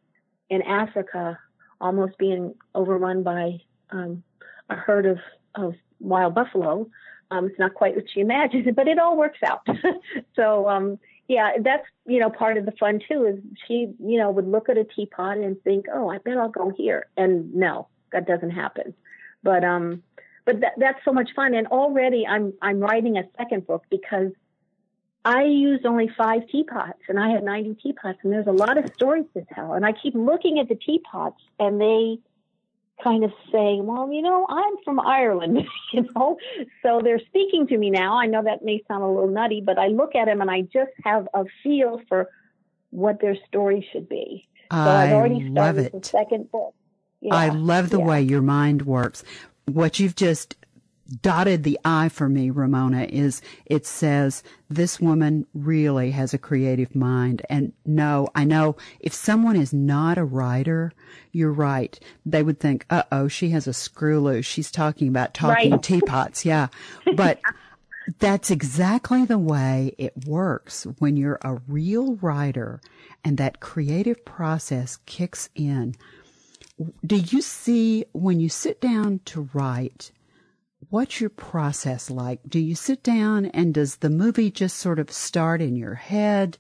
in 0.49 0.62
Africa, 0.62 1.38
almost 1.80 2.16
being 2.18 2.54
overrun 2.75 3.23
by 3.23 3.59
um, 3.90 4.23
a 4.69 4.75
herd 4.75 5.07
of, 5.07 5.19
of 5.55 5.75
wild 6.01 6.35
buffalo. 6.35 6.89
Um, 7.31 7.47
it's 7.47 7.59
not 7.59 7.75
quite 7.75 7.95
what 7.95 8.05
she 8.13 8.21
imagined, 8.21 8.73
but 8.77 8.89
it 8.89 8.99
all 8.99 9.17
works 9.17 9.39
out. 9.45 9.67
so 10.37 10.69
um, 10.69 10.99
yeah, 11.29 11.53
that's 11.63 11.87
you 12.07 12.21
know 12.21 12.31
part 12.31 12.57
of 12.57 12.65
the 12.65 12.73
fun 12.73 13.01
too. 13.07 13.27
Is 13.27 13.39
she 13.67 13.93
you 13.99 14.19
know 14.19 14.31
would 14.31 14.49
look 14.49 14.69
at 14.69 14.79
a 14.79 14.85
teapot 14.85 15.37
and 15.39 15.63
think, 15.63 15.87
oh, 15.93 16.09
I 16.09 16.19
bet 16.19 16.39
I'll 16.39 16.49
go 16.49 16.73
here, 16.77 17.07
and 17.17 17.55
no, 17.55 17.89
that 18.13 18.27
doesn't 18.27 18.51
happen. 18.51 18.95
But 19.43 19.65
um, 19.65 20.03
but 20.45 20.61
that, 20.61 20.73
that's 20.79 20.99
so 21.05 21.13
much 21.13 21.31
fun, 21.37 21.55
and 21.55 21.67
already 21.67 22.27
I'm 22.27 22.55
I'm 22.63 22.81
writing 22.81 23.19
a 23.19 23.25
second 23.37 23.67
book 23.67 23.85
because 23.91 24.33
I 25.25 25.43
used 25.43 25.85
only 25.85 26.11
five 26.17 26.49
teapots, 26.49 27.01
and 27.09 27.19
I 27.19 27.29
had 27.29 27.45
90 27.45 27.75
teapots, 27.83 28.19
and 28.23 28.33
there's 28.33 28.47
a 28.47 28.53
lot 28.53 28.79
of 28.79 28.91
stories 28.95 29.27
to 29.35 29.45
tell. 29.55 29.75
And 29.75 29.85
I 29.85 29.93
keep 29.93 30.15
looking 30.15 30.59
at 30.59 30.69
the 30.69 30.75
teapots, 30.75 31.43
and 31.59 31.79
they 31.79 32.19
kind 33.02 33.25
of 33.25 33.33
saying, 33.52 33.87
well, 33.87 34.11
you 34.12 34.23
know, 34.23 34.47
I'm 34.49 34.75
from 34.85 35.00
Ireland, 35.00 35.59
you 35.93 36.07
know, 36.14 36.37
so 36.83 37.00
they're 37.02 37.21
speaking 37.21 37.67
to 37.69 37.78
me 37.78 37.90
now. 37.90 38.19
I 38.19 38.26
know 38.26 38.43
that 38.43 38.64
may 38.64 38.83
sound 38.88 39.02
a 39.02 39.07
little 39.07 39.28
nutty, 39.28 39.62
but 39.64 39.78
I 39.78 39.88
look 39.88 40.14
at 40.14 40.26
them 40.26 40.40
and 40.40 40.50
I 40.50 40.62
just 40.62 40.90
have 41.05 41.28
a 41.35 41.45
feel 41.62 42.00
for 42.09 42.28
what 42.90 43.21
their 43.21 43.37
story 43.47 43.87
should 43.93 44.09
be. 44.09 44.49
So 44.71 44.78
I 44.78 45.07
have 45.07 45.17
already 45.17 45.50
started 45.50 45.93
the 45.93 46.07
second 46.07 46.50
book. 46.50 46.75
Yeah. 47.21 47.35
I 47.35 47.49
love 47.49 47.90
the 47.90 47.99
yeah. 47.99 48.05
way 48.05 48.23
your 48.23 48.43
mind 48.43 48.83
works. 48.83 49.25
What 49.67 49.99
you've 49.99 50.14
just 50.14 50.57
dotted 51.23 51.65
the 51.65 51.79
I 51.85 52.09
for 52.09 52.29
me, 52.29 52.50
Ramona, 52.50 53.05
is 53.05 53.41
it 53.67 53.87
says 53.87 54.43
this 54.69 55.00
woman 55.00 55.47
really 55.55 56.11
has 56.11 56.35
a 56.35 56.38
creative 56.38 56.95
mind. 56.95 57.43
And 57.49 57.73
no, 57.87 58.29
I 58.35 58.45
know 58.45 58.77
if 59.00 59.15
someone 59.15 59.57
is 59.57 59.73
not 59.73 60.19
a 60.19 60.25
writer, 60.25 60.93
you're 61.33 61.53
right. 61.53 61.99
They 62.27 62.43
would 62.43 62.61
think, 62.61 62.85
uh 62.91 63.05
oh, 63.11 63.29
she 63.29 63.50
has 63.50 63.67
a 63.67 63.73
screw 63.73 64.21
loose. 64.21 64.47
She's 64.47 64.71
talking 64.71 65.09
about 65.09 65.35
talking 65.35 65.73
right. 65.73 65.83
teapots. 65.83 66.45
Yeah. 66.45 66.69
But 67.17 67.41
that's 68.19 68.50
exactly 68.50 69.25
the 69.25 69.38
way 69.38 69.95
it 69.99 70.27
works 70.27 70.85
when 70.99 71.17
you're 71.17 71.38
a 71.43 71.61
real 71.67 72.17
writer 72.17 72.81
and 73.25 73.37
that 73.38 73.61
creative 73.61 74.25
process 74.25 74.99
kicks 75.07 75.49
in. 75.55 75.95
Do 77.05 77.17
you 77.17 77.43
see 77.43 78.05
when 78.12 78.41
you 78.41 78.49
sit 78.49 78.81
down 78.81 79.21
to 79.27 79.49
write, 79.53 80.12
what's 80.90 81.21
your 81.21 81.30
process 81.30 82.11
like? 82.11 82.40
Do 82.49 82.59
you 82.59 82.75
sit 82.75 83.02
down 83.02 83.47
and 83.47 83.75
does 83.75 83.97
the 83.97 84.11
movie 84.11 84.50
just 84.50 84.76
sort 84.76 84.99
of 84.99 85.11
start 85.11 85.61
in 85.61 85.76
your 85.76 85.95
head? 85.95 86.59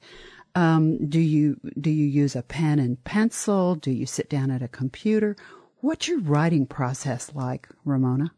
Um, 0.54 1.08
do 1.08 1.20
you 1.20 1.60
do 1.80 1.90
you 1.90 2.06
use 2.06 2.34
a 2.34 2.42
pen 2.42 2.78
and 2.78 3.02
pencil? 3.04 3.74
Do 3.74 3.90
you 3.90 4.06
sit 4.06 4.28
down 4.28 4.50
at 4.50 4.62
a 4.62 4.68
computer? 4.68 5.36
What's 5.80 6.08
your 6.08 6.20
writing 6.20 6.66
process 6.66 7.30
like, 7.34 7.68
Ramona? 7.84 8.32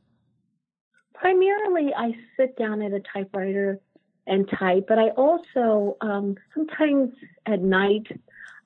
Primarily, 1.15 1.93
I 1.97 2.13
sit 2.37 2.57
down 2.57 2.83
at 2.83 2.93
a 2.93 3.01
typewriter 3.01 3.81
and 4.27 4.49
type, 4.49 4.87
but 4.89 4.99
I 4.99 5.09
also 5.11 5.97
um, 6.01 6.37
sometimes 6.55 7.13
at 7.47 7.61
night 7.61 8.07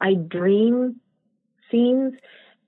I 0.00 0.14
dream 0.14 1.00
scenes, 1.70 2.14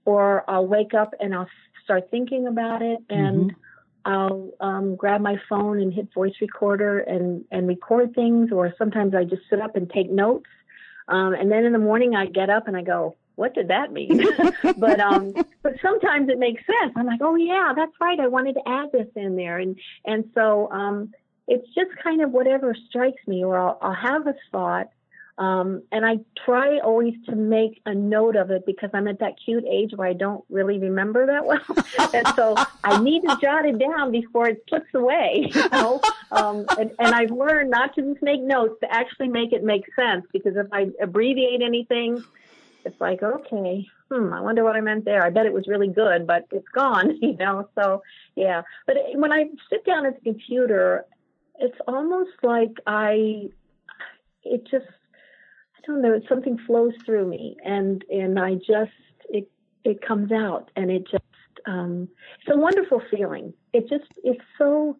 or 0.04 0.48
I'll 0.48 0.66
wake 0.66 0.94
up 0.94 1.14
and 1.18 1.34
I'll 1.34 1.48
start 1.84 2.10
thinking 2.10 2.46
about 2.46 2.82
it 2.82 2.98
and. 3.10 3.50
Mm-hmm 3.50 3.60
I'll 4.06 4.52
um, 4.60 4.94
grab 4.94 5.20
my 5.20 5.36
phone 5.48 5.80
and 5.80 5.92
hit 5.92 6.14
voice 6.14 6.34
recorder 6.40 7.00
and, 7.00 7.44
and 7.50 7.66
record 7.66 8.14
things, 8.14 8.52
or 8.52 8.72
sometimes 8.78 9.14
I 9.16 9.24
just 9.24 9.42
sit 9.50 9.60
up 9.60 9.74
and 9.74 9.90
take 9.90 10.08
notes. 10.08 10.46
Um, 11.08 11.34
and 11.34 11.50
then 11.50 11.64
in 11.64 11.72
the 11.72 11.80
morning 11.80 12.14
I 12.14 12.26
get 12.26 12.48
up 12.48 12.68
and 12.68 12.76
I 12.76 12.82
go, 12.82 13.16
what 13.34 13.52
did 13.52 13.68
that 13.68 13.92
mean? 13.92 14.24
but 14.78 15.00
um, 15.00 15.34
but 15.62 15.74
sometimes 15.82 16.28
it 16.28 16.38
makes 16.38 16.62
sense. 16.66 16.92
I'm 16.96 17.06
like, 17.06 17.20
oh 17.20 17.34
yeah, 17.34 17.72
that's 17.74 17.92
right. 18.00 18.18
I 18.18 18.28
wanted 18.28 18.54
to 18.54 18.66
add 18.66 18.92
this 18.92 19.08
in 19.16 19.36
there, 19.36 19.58
and 19.58 19.78
and 20.04 20.30
so 20.34 20.70
um, 20.70 21.12
it's 21.48 21.66
just 21.74 21.90
kind 22.02 22.22
of 22.22 22.30
whatever 22.30 22.74
strikes 22.88 23.20
me, 23.26 23.44
or 23.44 23.58
I'll, 23.58 23.78
I'll 23.82 23.94
have 23.94 24.26
a 24.26 24.34
thought, 24.50 24.88
um, 25.38 25.82
and 25.92 26.06
I 26.06 26.20
try 26.44 26.78
always 26.78 27.14
to 27.26 27.36
make 27.36 27.82
a 27.84 27.94
note 27.94 28.36
of 28.36 28.50
it 28.50 28.64
because 28.64 28.88
I'm 28.94 29.06
at 29.06 29.18
that 29.18 29.34
cute 29.44 29.64
age 29.70 29.92
where 29.94 30.08
I 30.08 30.14
don't 30.14 30.42
really 30.48 30.78
remember 30.78 31.26
that 31.26 31.44
well. 31.44 31.60
and 32.14 32.26
so 32.34 32.54
I 32.82 33.02
need 33.02 33.20
to 33.22 33.36
jot 33.40 33.66
it 33.66 33.78
down 33.78 34.12
before 34.12 34.48
it 34.48 34.64
slips 34.68 34.94
away, 34.94 35.50
you 35.54 35.68
know? 35.68 36.00
Um, 36.32 36.64
and, 36.78 36.90
and 36.98 37.14
I've 37.14 37.30
learned 37.30 37.70
not 37.70 37.94
to 37.96 38.02
just 38.02 38.22
make 38.22 38.40
notes, 38.40 38.80
to 38.80 38.90
actually 38.90 39.28
make 39.28 39.52
it 39.52 39.62
make 39.62 39.84
sense 39.94 40.24
because 40.32 40.56
if 40.56 40.68
I 40.72 40.88
abbreviate 41.02 41.60
anything, 41.60 42.24
it's 42.86 42.98
like, 42.98 43.22
okay, 43.22 43.86
hmm, 44.10 44.32
I 44.32 44.40
wonder 44.40 44.64
what 44.64 44.74
I 44.74 44.80
meant 44.80 45.04
there. 45.04 45.22
I 45.22 45.28
bet 45.28 45.44
it 45.44 45.52
was 45.52 45.66
really 45.66 45.88
good, 45.88 46.26
but 46.26 46.46
it's 46.50 46.68
gone, 46.68 47.14
you 47.20 47.36
know? 47.36 47.68
So 47.74 48.02
yeah. 48.36 48.62
But 48.86 48.96
when 49.14 49.32
I 49.32 49.50
sit 49.68 49.84
down 49.84 50.06
at 50.06 50.14
the 50.14 50.22
computer, 50.22 51.04
it's 51.58 51.78
almost 51.86 52.30
like 52.42 52.72
I, 52.86 53.50
it 54.44 54.64
just 54.70 54.86
don't 55.86 56.02
something 56.28 56.58
flows 56.66 56.94
through 57.04 57.28
me 57.28 57.56
and, 57.64 58.04
and 58.10 58.38
I 58.38 58.54
just, 58.54 58.92
it, 59.28 59.50
it 59.84 60.02
comes 60.06 60.32
out 60.32 60.70
and 60.76 60.90
it 60.90 61.06
just, 61.10 61.24
um, 61.66 62.08
it's 62.40 62.54
a 62.54 62.58
wonderful 62.58 63.02
feeling. 63.10 63.52
It 63.72 63.88
just, 63.88 64.10
it's 64.24 64.42
so, 64.58 64.96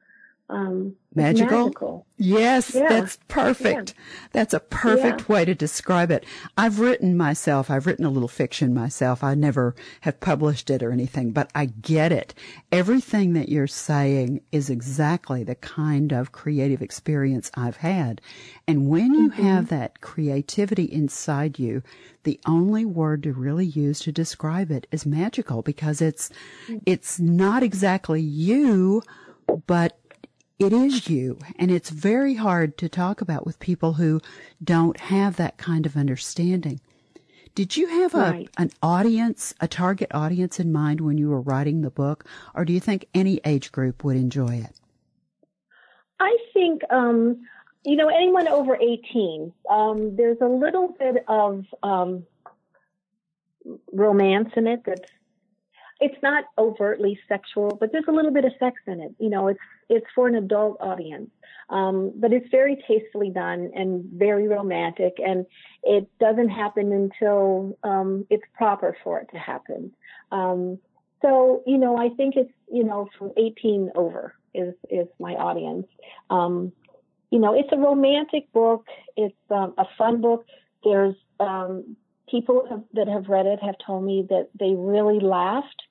um, 0.48 0.94
magical. 1.14 1.64
magical. 1.64 2.06
Yes, 2.18 2.74
yeah. 2.74 2.88
that's 2.88 3.18
perfect. 3.26 3.94
Yeah. 3.96 4.28
That's 4.32 4.54
a 4.54 4.60
perfect 4.60 5.22
yeah. 5.22 5.34
way 5.34 5.44
to 5.44 5.54
describe 5.54 6.10
it. 6.10 6.24
I've 6.56 6.78
written 6.78 7.16
myself, 7.16 7.68
I've 7.68 7.86
written 7.86 8.04
a 8.04 8.10
little 8.10 8.28
fiction 8.28 8.72
myself. 8.72 9.24
I 9.24 9.34
never 9.34 9.74
have 10.02 10.20
published 10.20 10.70
it 10.70 10.82
or 10.82 10.92
anything, 10.92 11.32
but 11.32 11.50
I 11.54 11.66
get 11.66 12.12
it. 12.12 12.32
Everything 12.70 13.32
that 13.32 13.48
you're 13.48 13.66
saying 13.66 14.40
is 14.52 14.70
exactly 14.70 15.42
the 15.42 15.56
kind 15.56 16.12
of 16.12 16.32
creative 16.32 16.80
experience 16.80 17.50
I've 17.54 17.78
had. 17.78 18.20
And 18.68 18.88
when 18.88 19.14
you 19.14 19.30
mm-hmm. 19.30 19.42
have 19.42 19.68
that 19.68 20.00
creativity 20.00 20.84
inside 20.84 21.58
you, 21.58 21.82
the 22.22 22.40
only 22.46 22.84
word 22.84 23.24
to 23.24 23.32
really 23.32 23.66
use 23.66 24.00
to 24.00 24.12
describe 24.12 24.70
it 24.70 24.86
is 24.92 25.06
magical 25.06 25.62
because 25.62 26.00
it's, 26.00 26.30
mm. 26.66 26.80
it's 26.84 27.20
not 27.20 27.62
exactly 27.62 28.20
you, 28.20 29.02
but 29.66 29.98
it 30.58 30.72
is 30.72 31.08
you. 31.08 31.38
And 31.58 31.70
it's 31.70 31.90
very 31.90 32.34
hard 32.34 32.78
to 32.78 32.88
talk 32.88 33.20
about 33.20 33.46
with 33.46 33.58
people 33.58 33.94
who 33.94 34.20
don't 34.62 34.98
have 34.98 35.36
that 35.36 35.58
kind 35.58 35.86
of 35.86 35.96
understanding. 35.96 36.80
Did 37.54 37.76
you 37.76 37.86
have 37.88 38.14
a, 38.14 38.18
right. 38.18 38.50
an 38.58 38.70
audience, 38.82 39.54
a 39.60 39.68
target 39.68 40.10
audience 40.12 40.60
in 40.60 40.72
mind 40.72 41.00
when 41.00 41.16
you 41.16 41.30
were 41.30 41.40
writing 41.40 41.80
the 41.80 41.90
book, 41.90 42.26
or 42.54 42.66
do 42.66 42.72
you 42.72 42.80
think 42.80 43.06
any 43.14 43.40
age 43.46 43.72
group 43.72 44.04
would 44.04 44.16
enjoy 44.16 44.56
it? 44.56 44.78
I 46.20 46.36
think, 46.52 46.82
um, 46.90 47.46
you 47.82 47.96
know, 47.96 48.08
anyone 48.08 48.46
over 48.48 48.76
18. 48.76 49.52
Um, 49.70 50.16
there's 50.16 50.38
a 50.42 50.48
little 50.48 50.94
bit 50.98 51.25
of 51.28 51.64
um, 51.82 52.26
romance 53.92 54.50
in 54.54 54.66
it 54.66 54.82
that's 54.84 55.10
it's 56.00 56.22
not 56.22 56.44
overtly 56.58 57.18
sexual, 57.28 57.76
but 57.80 57.90
there's 57.92 58.04
a 58.08 58.12
little 58.12 58.32
bit 58.32 58.44
of 58.44 58.52
sex 58.58 58.76
in 58.86 59.00
it. 59.00 59.14
You 59.18 59.30
know, 59.30 59.48
it's 59.48 59.60
it's 59.88 60.06
for 60.14 60.28
an 60.28 60.34
adult 60.34 60.76
audience, 60.80 61.30
um, 61.70 62.12
but 62.16 62.32
it's 62.32 62.48
very 62.50 62.82
tastefully 62.86 63.30
done 63.30 63.70
and 63.74 64.04
very 64.04 64.46
romantic, 64.48 65.14
and 65.18 65.46
it 65.82 66.08
doesn't 66.18 66.50
happen 66.50 66.92
until 66.92 67.78
um, 67.82 68.26
it's 68.28 68.44
proper 68.54 68.96
for 69.02 69.20
it 69.20 69.28
to 69.32 69.38
happen. 69.38 69.92
Um, 70.32 70.78
so, 71.22 71.62
you 71.66 71.78
know, 71.78 71.96
I 71.96 72.10
think 72.10 72.36
it's 72.36 72.52
you 72.70 72.84
know 72.84 73.08
from 73.18 73.32
18 73.36 73.92
over 73.94 74.34
is 74.54 74.74
is 74.90 75.06
my 75.18 75.34
audience. 75.34 75.86
Um, 76.28 76.72
you 77.30 77.38
know, 77.38 77.58
it's 77.58 77.70
a 77.72 77.78
romantic 77.78 78.52
book. 78.52 78.86
It's 79.16 79.34
um, 79.50 79.74
a 79.78 79.86
fun 79.96 80.20
book. 80.20 80.44
There's 80.84 81.16
um, 81.40 81.96
people 82.28 82.66
have, 82.68 82.82
that 82.94 83.08
have 83.08 83.28
read 83.28 83.46
it 83.46 83.60
have 83.62 83.76
told 83.84 84.04
me 84.04 84.26
that 84.28 84.48
they 84.58 84.74
really 84.74 85.20
laughed. 85.20 85.82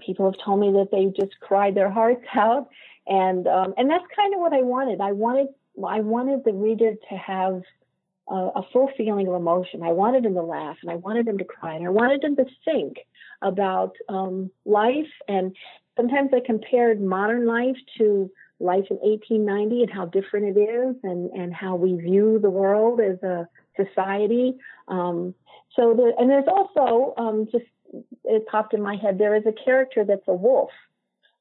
People 0.00 0.30
have 0.30 0.40
told 0.44 0.60
me 0.60 0.72
that 0.72 0.88
they 0.90 1.06
just 1.06 1.38
cried 1.40 1.74
their 1.74 1.90
hearts 1.90 2.24
out, 2.34 2.68
and 3.06 3.46
um, 3.46 3.74
and 3.76 3.90
that's 3.90 4.04
kind 4.14 4.34
of 4.34 4.40
what 4.40 4.52
I 4.52 4.62
wanted. 4.62 5.00
I 5.00 5.12
wanted 5.12 5.48
I 5.86 6.00
wanted 6.00 6.44
the 6.44 6.52
reader 6.52 6.94
to 7.08 7.16
have 7.16 7.62
a, 8.28 8.34
a 8.34 8.62
full 8.72 8.90
feeling 8.96 9.28
of 9.28 9.34
emotion. 9.34 9.82
I 9.82 9.92
wanted 9.92 10.24
them 10.24 10.34
to 10.34 10.42
laugh, 10.42 10.76
and 10.82 10.90
I 10.90 10.96
wanted 10.96 11.26
them 11.26 11.38
to 11.38 11.44
cry, 11.44 11.74
and 11.74 11.86
I 11.86 11.90
wanted 11.90 12.22
them 12.22 12.36
to 12.36 12.46
think 12.64 12.98
about 13.42 13.94
um, 14.08 14.50
life. 14.64 15.10
And 15.28 15.54
sometimes 15.96 16.30
I 16.34 16.40
compared 16.44 17.00
modern 17.00 17.46
life 17.46 17.76
to 17.98 18.30
life 18.58 18.86
in 18.90 18.96
1890 18.96 19.82
and 19.82 19.92
how 19.92 20.06
different 20.06 20.56
it 20.56 20.60
is, 20.60 20.96
and 21.02 21.30
and 21.30 21.54
how 21.54 21.76
we 21.76 21.94
view 21.94 22.38
the 22.40 22.50
world 22.50 23.00
as 23.00 23.22
a 23.22 23.48
society. 23.76 24.54
Um, 24.88 25.34
so 25.74 25.94
there, 25.94 26.12
and 26.18 26.30
there's 26.30 26.48
also 26.48 27.14
um, 27.18 27.46
just 27.52 27.66
it 28.24 28.46
popped 28.46 28.74
in 28.74 28.82
my 28.82 28.96
head. 28.96 29.18
There 29.18 29.36
is 29.36 29.44
a 29.46 29.52
character 29.52 30.04
that's 30.04 30.26
a 30.28 30.34
wolf 30.34 30.70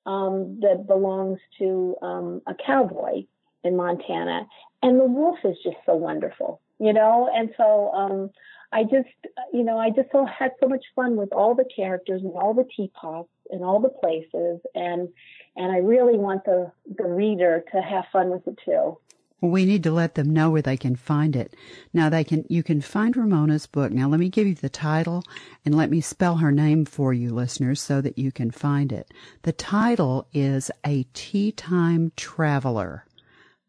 um, 0.05 0.59
that 0.61 0.85
belongs 0.87 1.39
to 1.59 1.95
um, 2.01 2.41
a 2.47 2.53
cowboy 2.53 3.25
in 3.63 3.75
Montana, 3.75 4.47
and 4.83 4.99
the 4.99 5.05
wolf 5.05 5.39
is 5.43 5.57
just 5.63 5.77
so 5.85 5.95
wonderful, 5.95 6.61
you 6.79 6.93
know. 6.93 7.29
And 7.33 7.49
so 7.57 7.91
um, 7.93 8.29
I 8.71 8.83
just, 8.83 9.09
you 9.53 9.63
know, 9.63 9.77
I 9.77 9.89
just 9.89 10.11
so 10.11 10.25
had 10.25 10.51
so 10.59 10.67
much 10.67 10.85
fun 10.95 11.15
with 11.15 11.33
all 11.33 11.55
the 11.55 11.65
characters 11.75 12.21
and 12.21 12.33
all 12.33 12.53
the 12.53 12.67
teapots 12.75 13.29
and 13.49 13.63
all 13.63 13.79
the 13.79 13.89
places, 13.89 14.59
and 14.75 15.09
and 15.55 15.71
I 15.71 15.77
really 15.77 16.17
want 16.17 16.45
the 16.45 16.71
the 16.97 17.05
reader 17.05 17.63
to 17.71 17.81
have 17.81 18.05
fun 18.11 18.29
with 18.29 18.47
it 18.47 18.59
too. 18.63 18.97
We 19.41 19.65
need 19.65 19.83
to 19.83 19.91
let 19.91 20.15
them 20.15 20.31
know 20.31 20.49
where 20.49 20.61
they 20.61 20.77
can 20.77 20.95
find 20.95 21.35
it. 21.35 21.55
Now 21.93 22.09
they 22.09 22.23
can 22.23 22.45
you 22.49 22.63
can 22.63 22.81
find 22.81 23.15
Ramona's 23.15 23.67
book. 23.67 23.91
Now 23.91 24.07
let 24.07 24.19
me 24.19 24.29
give 24.29 24.47
you 24.47 24.55
the 24.55 24.69
title 24.69 25.23
and 25.65 25.75
let 25.75 25.89
me 25.91 26.01
spell 26.01 26.37
her 26.37 26.51
name 26.51 26.85
for 26.85 27.13
you 27.13 27.33
listeners 27.33 27.81
so 27.81 28.01
that 28.01 28.17
you 28.17 28.31
can 28.31 28.49
find 28.49 28.91
it. 28.93 29.11
The 29.43 29.51
title 29.51 30.27
is 30.33 30.71
A 30.85 31.05
Tea 31.13 31.51
Time 31.51 32.11
Traveler. 32.15 33.05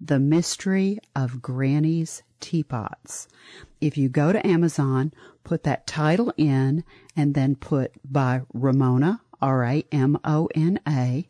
The 0.00 0.20
Mystery 0.20 0.99
of 1.14 1.42
Granny's 1.42 2.23
Teapots. 2.38 3.28
If 3.80 3.96
you 3.99 4.08
go 4.08 4.32
to 4.32 4.46
Amazon, 4.46 5.12
put 5.42 5.64
that 5.64 5.87
title 5.87 6.32
in 6.37 6.85
and 7.16 7.35
then 7.35 7.56
put 7.56 7.92
by 8.04 8.42
Ramona, 8.52 9.20
R 9.40 9.64
A 9.64 9.85
M 9.90 10.18
O 10.23 10.49
N 10.54 10.78
A, 10.87 11.26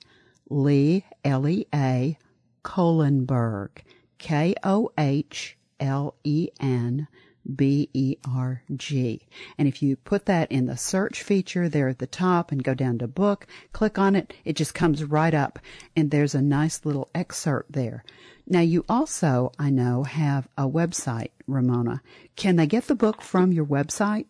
Lea, 0.50 1.04
L 1.24 1.48
E 1.48 1.66
A, 1.74 2.18
Kohlenberg. 2.64 3.82
K 4.18 4.54
O 4.62 4.90
H 4.98 5.56
L 5.80 6.14
E 6.24 6.48
N 6.60 7.08
B 7.54 7.88
E 7.92 8.16
R 8.28 8.62
G. 8.74 9.28
And 9.56 9.68
if 9.68 9.80
you 9.82 9.96
put 9.96 10.26
that 10.26 10.50
in 10.50 10.66
the 10.66 10.76
search 10.76 11.22
feature 11.22 11.68
there 11.68 11.88
at 11.88 11.98
the 11.98 12.06
top 12.06 12.50
and 12.50 12.64
go 12.64 12.74
down 12.74 12.98
to 12.98 13.06
book, 13.06 13.46
click 13.72 13.98
on 13.98 14.16
it, 14.16 14.34
it 14.44 14.56
just 14.56 14.74
comes 14.74 15.04
right 15.04 15.34
up 15.34 15.58
and 15.94 16.10
there's 16.10 16.34
a 16.34 16.42
nice 16.42 16.84
little 16.84 17.08
excerpt 17.14 17.72
there. 17.72 18.04
Now 18.46 18.60
you 18.60 18.84
also, 18.88 19.52
I 19.58 19.70
know, 19.70 20.04
have 20.04 20.48
a 20.56 20.68
website, 20.68 21.30
Ramona. 21.46 22.02
Can 22.36 22.56
they 22.56 22.66
get 22.66 22.86
the 22.86 22.94
book 22.94 23.20
from 23.22 23.52
your 23.52 23.66
website? 23.66 24.26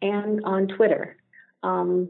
and 0.00 0.44
on 0.44 0.68
Twitter. 0.68 1.16
Um, 1.62 2.08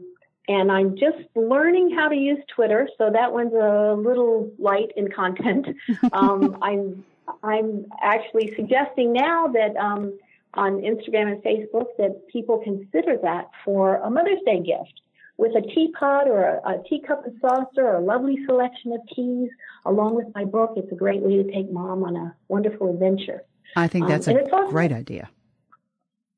and 0.51 0.71
I'm 0.71 0.97
just 0.97 1.23
learning 1.35 1.91
how 1.95 2.09
to 2.09 2.15
use 2.15 2.39
Twitter, 2.53 2.89
so 2.97 3.09
that 3.11 3.31
one's 3.31 3.53
a 3.53 3.95
little 3.97 4.51
light 4.59 4.91
in 4.97 5.09
content. 5.09 5.67
um, 6.13 6.57
I'm 6.61 7.03
I'm 7.43 7.85
actually 8.01 8.53
suggesting 8.55 9.13
now 9.13 9.47
that 9.47 9.75
um, 9.77 10.17
on 10.55 10.81
Instagram 10.81 11.31
and 11.31 11.43
Facebook 11.43 11.87
that 11.97 12.27
people 12.27 12.59
consider 12.59 13.17
that 13.23 13.49
for 13.63 13.97
a 13.97 14.09
Mother's 14.09 14.41
Day 14.45 14.59
gift 14.59 15.01
with 15.37 15.55
a 15.55 15.61
teapot 15.61 16.27
or 16.27 16.43
a, 16.43 16.69
a 16.69 16.83
teacup 16.89 17.25
and 17.25 17.39
saucer 17.39 17.87
or 17.87 17.95
a 17.95 18.01
lovely 18.01 18.37
selection 18.45 18.91
of 18.91 18.99
teas 19.15 19.49
along 19.85 20.15
with 20.15 20.27
my 20.35 20.43
book. 20.43 20.73
It's 20.75 20.91
a 20.91 20.95
great 20.95 21.21
way 21.21 21.41
to 21.41 21.51
take 21.51 21.71
mom 21.71 22.03
on 22.03 22.15
a 22.17 22.35
wonderful 22.49 22.89
adventure. 22.89 23.43
I 23.77 23.87
think 23.87 24.07
that's 24.07 24.27
um, 24.27 24.35
a 24.35 24.41
also, 24.53 24.69
great 24.69 24.91
idea. 24.91 25.29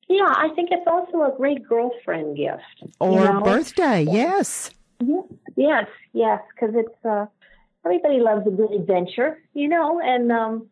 Yeah, 0.09 0.33
I 0.35 0.49
think 0.55 0.69
it's 0.71 0.87
also 0.87 1.23
a 1.23 1.35
great 1.35 1.67
girlfriend 1.67 2.37
gift. 2.37 2.93
Or 2.99 3.21
you 3.21 3.33
know? 3.33 3.41
birthday, 3.41 4.03
yes. 4.03 4.71
Yes, 5.55 5.87
yes, 6.13 6.41
because 6.53 6.75
it's 6.75 7.05
uh, 7.05 7.25
everybody 7.85 8.19
loves 8.19 8.45
a 8.47 8.51
good 8.51 8.71
adventure, 8.71 9.41
you 9.53 9.67
know, 9.67 9.99
and 10.01 10.31
um, 10.31 10.67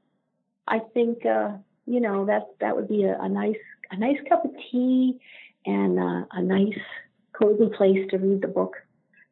I 0.67 0.79
think 0.79 1.25
uh, 1.25 1.51
you 1.85 1.99
know 1.99 2.25
that 2.25 2.47
that 2.59 2.75
would 2.75 2.87
be 2.87 3.03
a, 3.03 3.19
a 3.19 3.29
nice 3.29 3.57
a 3.91 3.97
nice 3.97 4.17
cup 4.27 4.45
of 4.45 4.51
tea 4.71 5.19
and 5.65 5.99
uh, 5.99 6.25
a 6.31 6.41
nice 6.41 6.79
cozy 7.33 7.69
place 7.75 8.09
to 8.09 8.17
read 8.17 8.41
the 8.41 8.47
book 8.47 8.75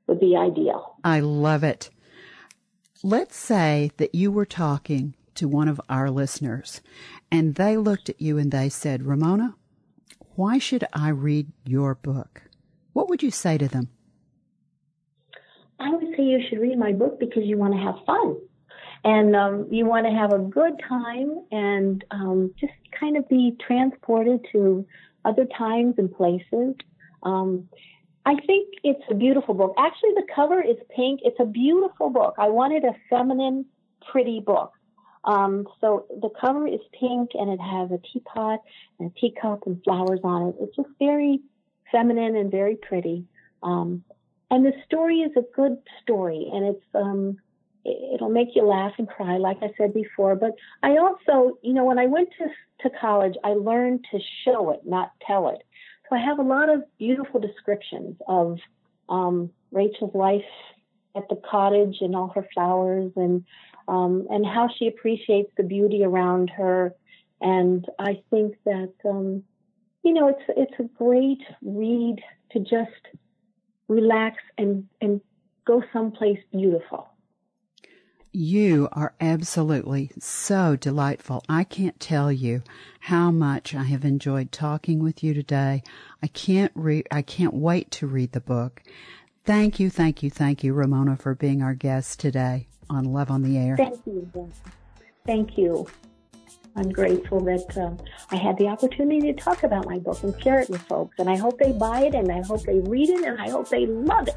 would 0.08 0.20
be 0.20 0.36
ideal. 0.36 0.98
I 1.04 1.20
love 1.20 1.64
it. 1.64 1.90
Let's 3.04 3.38
say 3.38 3.92
that 3.98 4.14
you 4.14 4.32
were 4.32 4.46
talking 4.46 5.16
to 5.36 5.48
one 5.48 5.70
of 5.70 5.80
our 5.88 6.10
listeners 6.10 6.82
and 7.32 7.56
they 7.56 7.78
looked 7.78 8.10
at 8.10 8.22
you 8.22 8.38
and 8.38 8.52
they 8.52 8.68
said, 8.68 9.06
Ramona, 9.06 9.56
why 10.40 10.58
should 10.58 10.86
I 10.94 11.10
read 11.10 11.52
your 11.66 11.96
book? 11.96 12.44
What 12.94 13.10
would 13.10 13.22
you 13.22 13.30
say 13.30 13.58
to 13.58 13.68
them? 13.68 13.90
I 15.82 15.90
would 15.92 16.16
say 16.16 16.24
you 16.24 16.40
should 16.48 16.60
read 16.60 16.80
my 16.80 16.94
book 16.94 17.20
because 17.20 17.44
you 17.44 17.58
want 17.58 17.74
to 17.74 17.80
have 17.80 17.96
fun 18.06 18.38
and 19.04 19.36
um, 19.36 19.68
you 19.70 19.86
want 19.86 20.06
to 20.06 20.14
have 20.14 20.32
a 20.32 20.40
good 20.40 20.80
time 20.88 21.44
and 21.52 22.06
um, 22.12 22.54
just 22.58 22.72
kind 22.98 23.18
of 23.18 23.28
be 23.28 23.58
transported 23.68 24.40
to 24.54 24.86
other 25.26 25.46
times 25.58 25.96
and 25.98 26.10
places. 26.10 26.74
Um, 27.24 27.68
I 28.26 28.36
think 28.48 28.70
it's 28.86 29.04
a 29.12 29.16
beautiful 29.16 29.54
book. 29.54 29.74
Actually, 29.78 30.14
the 30.16 30.28
cover 30.34 30.62
is 30.62 30.78
pink. 30.96 31.20
It's 31.26 31.40
a 31.42 31.46
beautiful 31.46 32.12
book. 32.12 32.36
I 32.38 32.48
wanted 32.48 32.86
a 32.86 32.96
feminine 33.10 33.66
pretty 34.10 34.40
book. 34.40 34.72
Um, 35.24 35.68
so 35.82 36.06
the 36.22 36.30
cover 36.30 36.68
is 36.68 36.80
pink 36.98 37.32
and 37.34 37.50
it 37.50 37.60
has 37.60 37.92
a 37.92 38.00
teapot 38.12 38.60
and 39.00 39.12
a 39.12 39.20
teacup 39.20 39.64
and 39.66 39.84
flowers 39.84 40.22
on 40.24 40.50
it. 40.50 40.56
It's 40.62 40.76
just 40.76 40.90
very 40.98 41.42
feminine 41.92 42.36
and 42.36 42.50
very 42.50 42.76
pretty. 42.76 43.26
Um, 43.62 44.04
and 44.50 44.66
the 44.66 44.74
story 44.86 45.20
is 45.20 45.32
a 45.38 45.44
good 45.56 45.78
story 46.02 46.50
and 46.52 46.66
it's, 46.76 46.86
um, 46.96 47.38
it'll 47.86 48.30
make 48.30 48.56
you 48.56 48.64
laugh 48.64 48.94
and 48.98 49.08
cry, 49.08 49.38
like 49.38 49.58
I 49.62 49.72
said 49.78 49.94
before. 49.94 50.36
But 50.36 50.56
I 50.82 50.98
also, 50.98 51.58
you 51.62 51.74
know, 51.74 51.86
when 51.86 52.00
I 52.00 52.06
went 52.06 52.30
to, 52.38 52.90
to 52.90 52.96
college, 52.98 53.36
I 53.44 53.50
learned 53.50 54.06
to 54.12 54.20
show 54.46 54.72
it, 54.72 54.82
not 54.86 55.12
tell 55.26 55.50
it. 55.50 55.62
So 56.10 56.16
I 56.16 56.20
have 56.20 56.40
a 56.40 56.44
lot 56.44 56.70
of 56.70 56.84
beautiful 56.98 57.40
descriptions 57.40 58.18
of, 58.28 58.58
um, 59.10 59.52
Rachel's 59.72 60.16
life 60.16 60.42
at 61.16 61.28
the 61.30 61.36
cottage 61.50 61.98
and 62.02 62.16
all 62.16 62.30
her 62.30 62.48
flowers 62.54 63.12
and 63.16 63.44
um, 63.90 64.28
and 64.30 64.46
how 64.46 64.70
she 64.78 64.88
appreciates 64.88 65.52
the 65.58 65.64
beauty 65.64 66.04
around 66.04 66.52
her. 66.52 66.94
And 67.42 67.86
I 67.98 68.22
think 68.30 68.56
that 68.66 68.94
um, 69.04 69.44
you 70.04 70.14
know 70.14 70.30
it's 70.30 70.44
it's 70.50 70.80
a 70.80 70.84
great 70.98 71.42
read 71.62 72.18
to 72.52 72.60
just 72.60 73.18
relax 73.88 74.38
and 74.58 74.86
and 75.02 75.22
go 75.66 75.82
someplace 75.92 76.40
beautiful. 76.52 77.08
You 78.32 78.90
are 78.92 79.16
absolutely 79.20 80.12
so 80.20 80.76
delightful. 80.76 81.44
I 81.50 81.64
can't 81.64 82.00
tell 82.00 82.32
you 82.32 82.62
how 83.00 83.32
much 83.32 83.74
I 83.74 83.86
have 83.86 84.06
enjoyed 84.06 84.52
talking 84.52 85.00
with 85.00 85.24
you 85.24 85.34
today. 85.34 85.82
I 86.22 86.28
can't 86.28 86.72
re- 86.76 87.06
I 87.10 87.24
can't 87.24 87.56
wait 87.56 87.90
to 87.92 88.08
read 88.08 88.34
the 88.34 88.42
book. 88.42 88.84
Thank 89.46 89.80
you, 89.80 89.90
thank 89.90 90.22
you, 90.22 90.30
thank 90.30 90.64
you, 90.64 90.74
Ramona, 90.74 91.16
for 91.16 91.34
being 91.34 91.64
our 91.64 91.74
guest 91.74 92.20
today 92.20 92.68
on 92.90 93.06
Love 93.06 93.32
on 93.32 93.42
the 93.42 93.58
Air. 93.58 93.78
Thank 93.78 94.00
you. 94.06 94.52
Thank 95.26 95.58
you. 95.58 95.88
I'm 96.76 96.92
grateful 96.92 97.40
that 97.42 97.78
uh, 97.78 97.92
I 98.32 98.36
had 98.38 98.58
the 98.58 98.68
opportunity 98.68 99.34
to 99.34 99.34
talk 99.34 99.64
about 99.64 99.86
my 99.86 100.00
book 100.00 100.24
and 100.24 100.40
share 100.42 100.60
it 100.60 100.70
with 100.70 100.82
folks. 100.84 101.16
And 101.20 101.30
I 101.30 101.36
hope 101.36 101.58
they 101.60 101.72
buy 101.72 102.02
it 102.02 102.16
and 102.16 102.32
I 102.32 102.42
hope 102.42 102.64
they 102.64 102.80
read 102.80 103.10
it 103.10 103.24
and 103.24 103.40
I 103.40 103.50
hope 103.50 103.70
they 103.70 103.86
love 103.86 104.28
it. 104.28 104.36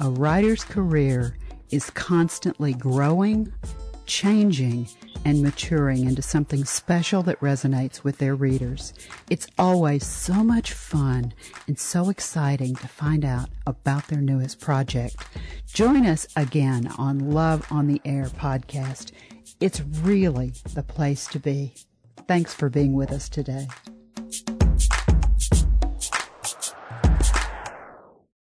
A 0.00 0.10
writer's 0.10 0.64
career 0.64 1.36
is 1.70 1.90
constantly 1.90 2.72
growing, 2.72 3.52
changing, 4.08 4.88
and 5.24 5.42
maturing 5.42 6.04
into 6.06 6.22
something 6.22 6.64
special 6.64 7.22
that 7.22 7.40
resonates 7.40 8.02
with 8.02 8.18
their 8.18 8.34
readers. 8.34 8.94
It's 9.30 9.46
always 9.58 10.06
so 10.06 10.42
much 10.42 10.72
fun 10.72 11.34
and 11.66 11.78
so 11.78 12.08
exciting 12.08 12.74
to 12.76 12.88
find 12.88 13.24
out 13.24 13.50
about 13.66 14.08
their 14.08 14.20
newest 14.20 14.60
project. 14.60 15.16
Join 15.66 16.06
us 16.06 16.26
again 16.36 16.88
on 16.98 17.30
Love 17.30 17.66
on 17.70 17.86
the 17.86 18.00
Air 18.04 18.26
podcast. 18.26 19.12
It's 19.60 19.80
really 19.80 20.52
the 20.74 20.82
place 20.82 21.26
to 21.28 21.38
be. 21.38 21.74
Thanks 22.26 22.54
for 22.54 22.68
being 22.68 22.94
with 22.94 23.12
us 23.12 23.28
today. 23.28 23.68